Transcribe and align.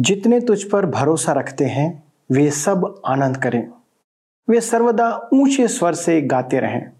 जितने 0.00 0.40
तुझ 0.40 0.62
पर 0.64 0.86
भरोसा 0.86 1.32
रखते 1.32 1.64
हैं, 1.64 2.02
वे 2.32 2.50
सब 2.50 3.02
आनंद 3.06 3.36
करें। 3.36 3.68
वे 4.48 4.60
सर्वदा 4.60 5.28
ऊँचे 5.32 5.68
स्वर 5.68 5.94
से 5.94 6.20
गाते 6.22 6.60
रहें, 6.60 6.90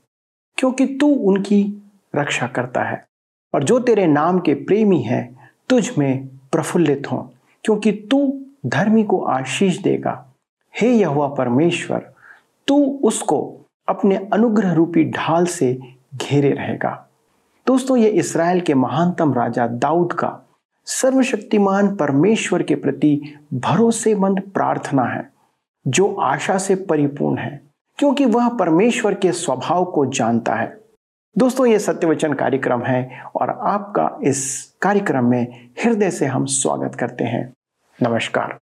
क्योंकि 0.56 0.86
तू 0.86 1.06
उनकी 1.06 1.82
रक्षा 2.16 2.46
करता 2.46 2.82
है। 2.82 3.06
और 3.54 3.64
जो 3.64 3.78
तेरे 3.80 4.06
नाम 4.06 4.38
के 4.38 4.54
प्रेमी 4.54 5.02
हैं, 5.02 5.50
तुझ 5.68 5.98
में 5.98 6.26
प्रफुल्लित 6.26 7.10
हों, 7.12 7.22
क्योंकि 7.64 7.92
तू 7.92 8.44
धर्मी 8.66 9.04
को 9.04 9.24
आशीष 9.24 9.78
देगा। 9.78 10.26
हे 10.80 10.92
यहुआ 10.94 11.28
परमेश्वर, 11.28 12.12
तू 12.68 13.00
उसको 13.04 13.60
अपने 13.88 14.16
अनुग्रह 14.32 14.72
रूपी 14.72 15.04
ढाल 15.04 15.46
से 15.46 15.80
घेरे 16.14 16.50
रहेगा। 16.50 17.08
दोस्तों, 17.66 17.96
ये 17.96 18.08
इसराइल 18.08 18.60
के 18.60 18.74
महानतम 18.74 19.34
राजा 19.34 19.66
दाऊद 19.66 20.12
का 20.12 20.40
सर्वशक्तिमान 20.90 21.96
परमेश्वर 21.96 22.62
के 22.62 22.74
प्रति 22.74 23.22
भरोसेमंद 23.54 24.40
प्रार्थना 24.40 25.04
है, 25.04 25.30
जो 25.86 26.14
आशा 26.14 26.58
से 26.58 26.74
परिपूर्ण 26.74 27.38
है, 27.38 27.62
क्योंकि 27.98 28.24
वह 28.24 28.48
परमेश्वर 28.48 29.14
के 29.14 29.32
स्वभाव 29.32 29.84
को 29.84 30.06
जानता 30.06 30.54
है। 30.54 30.80
दोस्तों, 31.38 31.66
ये 31.66 31.78
सत्यवचन 31.78 32.32
कार्यक्रम 32.32 32.82
है 32.82 33.22
और 33.36 33.50
आपका 33.50 34.18
इस 34.24 34.72
कार्यक्रम 34.82 35.24
में 35.24 35.68
हृदय 35.84 36.10
से 36.10 36.26
हम 36.26 36.44
स्वागत 36.44 36.94
करते 36.94 37.24
हैं। 37.24 37.52
नमस्कार। 38.02 38.58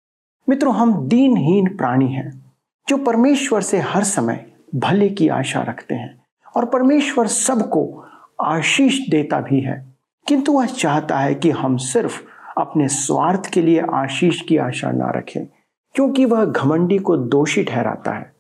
मित्रों, 0.49 0.75
हम 0.75 1.09
दीनहीन 1.09 1.77
प्राणी 1.77 2.13
हैं, 2.13 2.53
जो 2.89 2.97
परमेश्वर 2.97 3.61
से 3.61 3.79
हर 3.79 4.05
समय 4.05 4.47
भले 4.75 5.09
की 5.09 5.29
आशा 5.29 5.63
रखते 5.63 5.95
हैं 5.95 6.23
और 6.57 6.65
परमेश्वर 6.65 7.27
सबको 7.27 8.05
आशीष 8.41 9.09
देता 9.09 9.41
भी 9.41 9.61
है। 9.61 9.96
किंतु 10.29 10.53
वह 10.53 10.67
चाहता 10.67 11.19
है 11.19 11.35
कि 11.35 11.51
हम 11.51 11.77
सिर्फ़ 11.77 12.21
अपने 12.59 12.89
स्वार्थ 12.89 13.47
के 13.47 13.63
लिए 13.63 13.81
आशीष 13.81 14.41
की 14.41 14.57
आशा 14.57 14.91
ना 14.91 15.11
रखें, 15.11 15.47
क्योंकि 15.95 16.25
वह 16.25 16.45
घमंडी 16.45 16.99
को 16.99 17.17
दोषी 17.17 17.65
ठहराता 17.65 18.13
है। 18.13 18.33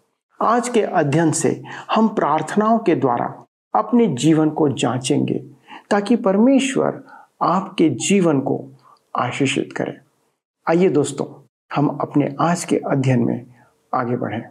आज 0.43 0.69
के 0.69 0.83
अध्ययन 0.83 1.31
से 1.33 1.62
हम 1.95 2.09
प्रार्थनाओं 2.09 2.78
के 2.78 2.95
द्वारा 2.95 3.27
अपने 3.75 4.06
जीवन 4.06 4.51
को 4.51 4.69
जांचेंगे, 4.69 5.39
ताकि 5.91 6.17
परमेश्वर 6.17 7.03
आपके 7.43 7.89
जीवन 7.91 8.41
को 8.41 8.73
आशीषित 9.17 9.73
करे। 9.73 9.98
आइए 10.67 10.89
दोस्तों, 10.89 11.27
हम 11.77 11.89
अपने 11.89 12.34
आज 12.41 12.65
के 12.65 12.77
अध्ययन 12.77 13.21
में 13.21 13.47
आगे 13.95 14.17
बढ़ें। 14.17 14.43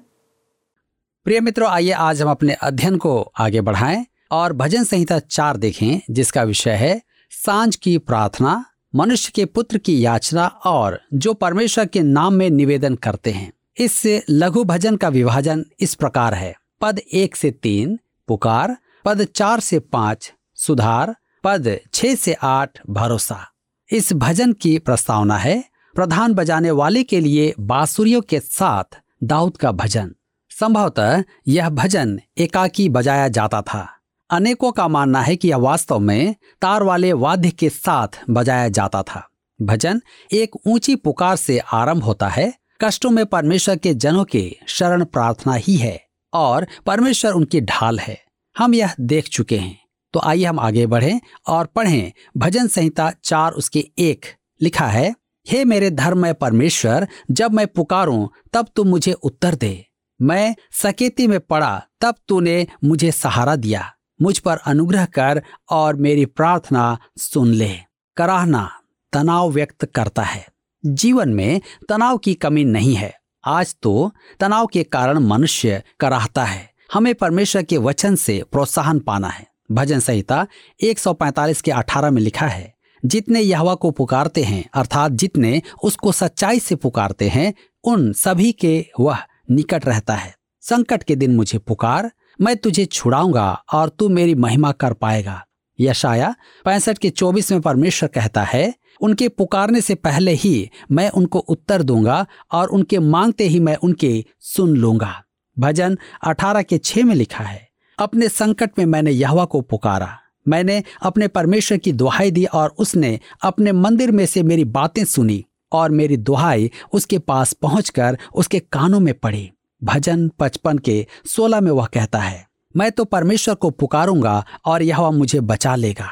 प्रिय 1.25 1.39
मित्रों, 1.39 1.69
आइए 1.69 1.91
आज 1.91 2.21
हम 2.21 2.29
अपने 2.29 2.53
अध्ययन 2.53 2.97
को 2.97 3.31
आगे 3.39 3.61
बढ़ाएँ 3.61 4.05
और 4.31 4.53
भजन 4.53 4.83
संहिता 4.83 5.19
चार 5.19 5.57
देखें, 5.57 5.99
जिसका 6.09 6.43
विषय 6.43 6.71
है 6.71 7.01
साँझ 7.29 7.75
की 7.75 7.97
प्रार्थना, 7.97 8.65
मनुष्य 8.95 9.31
के 9.35 9.45
पुत्र 9.45 9.77
की 9.77 10.05
याचना 10.05 10.47
और 10.47 11.01
जो 11.13 11.33
परमेश्वर 11.33 11.85
के 11.85 12.01
नाम 12.01 12.33
में 12.33 12.49
निवेदन 12.49 12.95
करते 12.95 13.31
हैं। 13.31 13.53
इस 13.77 14.23
लघु 14.29 14.63
भजन 14.63 14.95
का 14.95 15.09
विभाजन 15.09 15.65
इस 15.79 15.95
प्रकार 15.95 16.33
है। 16.33 16.55
पद 16.81 16.99
एक 17.13 17.35
से 17.35 17.51
तीन, 17.51 17.99
पुकार, 18.27 18.77
पद 19.05 19.23
चार 19.23 19.59
से 19.59 19.79
पाँच, 19.79 20.33
सुधार, 20.55 21.15
पद 21.43 21.79
छह 21.93 22.15
से 22.15 22.33
आठ, 22.33 22.79
भरोसा। 22.89 23.47
इस 23.91 24.13
भजन 24.13 24.53
की 24.53 24.79
प्रस्तावना 24.79 25.37
है, 25.37 25.63
प्रधान 25.95 26.33
बजाने 26.33 26.71
वाले 26.71 27.03
के 27.03 27.19
लिए 27.19 27.53
बांसुरियों 27.59 28.21
के 28.21 28.39
साथ 28.39 28.97
दाऊद 29.23 29.57
का 29.57 29.71
भजन। 29.71 30.15
संभवतः 30.49 31.23
यह 31.47 31.69
भजन 31.69 32.19
एकाकी 32.37 32.89
बजाया 32.89 33.27
जाता 33.27 33.61
था। 33.61 33.94
अनेकों 34.29 34.71
का 34.71 34.87
मानना 34.87 35.21
है 35.21 35.35
कि 35.35 35.47
यह 35.47 35.57
वास्तव 35.57 35.99
में 35.99 36.35
तार 36.61 36.83
वाले 36.83 37.13
वाद्य 37.13 37.49
के 37.49 37.69
साथ 37.69 38.07
बजाया 38.29 38.69
जाता 38.69 39.03
था। 39.03 39.29
भजन 39.61 40.01
एक 40.31 40.51
ऊँची 40.67 40.95
पुकार 40.95 41.35
से 41.35 41.59
आरंभ 41.59 42.03
होता 42.03 42.27
है। 42.27 42.53
कष्टों 42.83 43.09
में 43.09 43.25
परमेश्वर 43.25 43.77
के 43.77 43.93
जनों 43.93 44.25
के 44.25 44.57
शरण 44.67 45.05
प्रार्थना 45.05 45.53
ही 45.53 45.75
है 45.75 46.05
और 46.33 46.67
परमेश्वर 46.85 47.31
उनकी 47.31 47.61
ढाल 47.61 47.99
है। 47.99 48.23
हम 48.57 48.73
यह 48.73 48.93
देख 48.99 49.27
चुके 49.27 49.57
हैं। 49.57 49.79
तो 50.13 50.21
आइए 50.23 50.45
हम 50.45 50.59
आगे 50.59 50.87
बढ़ें 50.87 51.21
और 51.47 51.65
पढ़ें। 51.65 52.11
भजन 52.37 52.67
संहिता 52.67 53.13
चार 53.23 53.51
उसके 53.51 53.91
एक 53.99 54.25
लिखा 54.61 54.87
है, 54.87 55.15
हे 55.47 55.65
मेरे 55.65 55.91
धर्म 55.91 56.33
परमेश्वर, 56.33 57.07
जब 57.31 57.53
मैं 57.53 57.67
पुकारूं, 57.67 58.27
तब 58.53 58.67
तू 58.75 58.83
मुझे 58.83 59.13
उत्तर 59.13 59.55
दे। 59.55 59.87
मैं 60.21 60.55
सकेती 60.71 61.27
में 61.27 61.39
पड़ा, 61.39 61.85
तब 62.01 62.15
तूने 62.27 62.67
मुझे 62.83 63.11
सहारा 63.11 63.55
दिया। 63.55 63.94
मुझ 64.21 64.39
पर 64.39 64.57
अनुग्रह 64.57 65.05
कर 65.05 65.43
और 65.69 65.95
मेरी 65.95 66.25
प्रार्थना 66.25 66.97
सुन 67.17 67.47
ले। 67.47 67.75
कराहना 68.17 68.79
तनाव 69.13 69.49
व्यक्त 69.49 69.85
करता 69.85 70.21
है। 70.21 70.47
जीवन 70.85 71.29
में 71.29 71.61
तनाव 71.89 72.17
की 72.17 72.33
कमी 72.33 72.63
नहीं 72.63 72.95
है। 72.95 73.13
आज 73.45 73.75
तो 73.81 74.11
तनाव 74.39 74.65
के 74.65 74.83
कारण 74.83 75.19
मनुष्य 75.19 75.83
कराहता 75.99 76.43
है। 76.43 76.73
हमें 76.93 77.15
परमेश्वर 77.15 77.63
के 77.63 77.77
वचन 77.77 78.15
से 78.15 78.43
प्रोत्साहन 78.51 78.99
पाना 78.99 79.27
है। 79.27 79.47
भजन 79.71 79.99
संहिता 79.99 80.47
145 80.81 81.61
के 81.61 81.71
18 81.71 82.11
में 82.11 82.21
लिखा 82.21 82.47
है, 82.47 82.75
जितने 83.05 83.41
यहवा 83.41 83.75
को 83.75 83.91
पुकारते 83.91 84.43
हैं, 84.43 84.69
अर्थात 84.73 85.11
जितने 85.11 85.61
उसको 85.83 86.11
सच्चाई 86.11 86.59
से 86.59 86.75
पुकारते 86.75 87.29
हैं, 87.29 87.53
उन 87.83 88.13
सभी 88.13 88.51
के 88.51 88.85
वह 88.99 89.17
निकट 89.51 89.85
रहता 89.85 90.15
है। 90.15 90.35
संकट 90.61 91.03
के 91.03 91.15
दिन 91.15 91.35
मुझे 91.35 91.57
पुकार 91.57 92.11
मैं 92.41 92.55
तुझे 92.57 92.85
छुड़ाऊँगा 92.85 93.51
और 93.73 93.89
तू 93.89 94.09
मेरी 94.09 94.35
महिमा 94.35 94.71
कर 94.71 94.93
पाएगा। 94.93 95.41
यशाया 95.79 96.33
पैंसठ 96.65 96.97
के 96.97 97.09
चौबीस 97.09 97.51
में 97.51 97.61
परमेश्वर 97.61 98.09
कहता 98.09 98.43
है, 98.43 98.73
उनके 99.01 99.27
पुकारने 99.29 99.81
से 99.81 99.95
पहले 99.95 100.31
ही 100.33 100.69
मैं 100.91 101.09
उनको 101.09 101.39
उत्तर 101.39 101.83
दूँगा 101.83 102.25
और 102.51 102.67
उनके 102.67 102.99
मांगते 102.99 103.43
ही 103.43 103.59
मैं 103.59 103.75
उनके 103.75 104.23
सुन 104.39 104.75
लूँगा। 104.77 105.13
भजन 105.57 105.97
अठारह 106.23 106.61
के 106.61 106.77
छह 106.77 107.03
में 107.03 107.15
लिखा 107.15 107.43
है, 107.43 107.67
अपने 107.99 108.29
संकट 108.29 108.79
में 108.79 108.85
मैंने 108.85 109.11
यहवा 109.11 109.45
को 109.45 109.61
पुकारा। 109.61 110.17
मैंने 110.45 110.81
अपने 111.01 111.27
परमेश्वर 111.27 111.77
की 111.77 111.91
दुहाई 111.91 112.31
दी 112.31 112.45
और 112.45 112.73
उसने 112.77 113.19
अपने 113.43 113.71
मंदिर 113.71 114.11
में 114.11 114.25
से 114.25 114.43
मेरी 114.43 114.63
बातें 114.65 115.03
सुनी 115.05 115.43
और 115.71 115.91
मेरी 115.91 116.17
दुहाई 116.17 116.69
उसके 116.93 117.19
पास 117.19 117.53
पहुंचकर 117.53 118.17
उसके 118.33 118.59
कानों 118.61 118.99
में 118.99 119.13
पड़ी। 119.13 119.49
भजन 119.85 120.27
पचपन 120.39 120.77
के 120.77 121.05
सोलह 121.25 121.61
में 121.61 121.71
वह 121.71 121.85
कहता 121.85 122.19
है, 122.19 122.47
मैं 122.75 122.91
तो 122.91 123.05
परमेश्वर 123.05 123.55
को 123.55 123.69
पुकारूँगा 123.69 124.45
और 124.65 124.83
यह 124.83 125.09
मुझे 125.11 125.39
बचा 125.41 125.75
लेगा। 125.75 126.09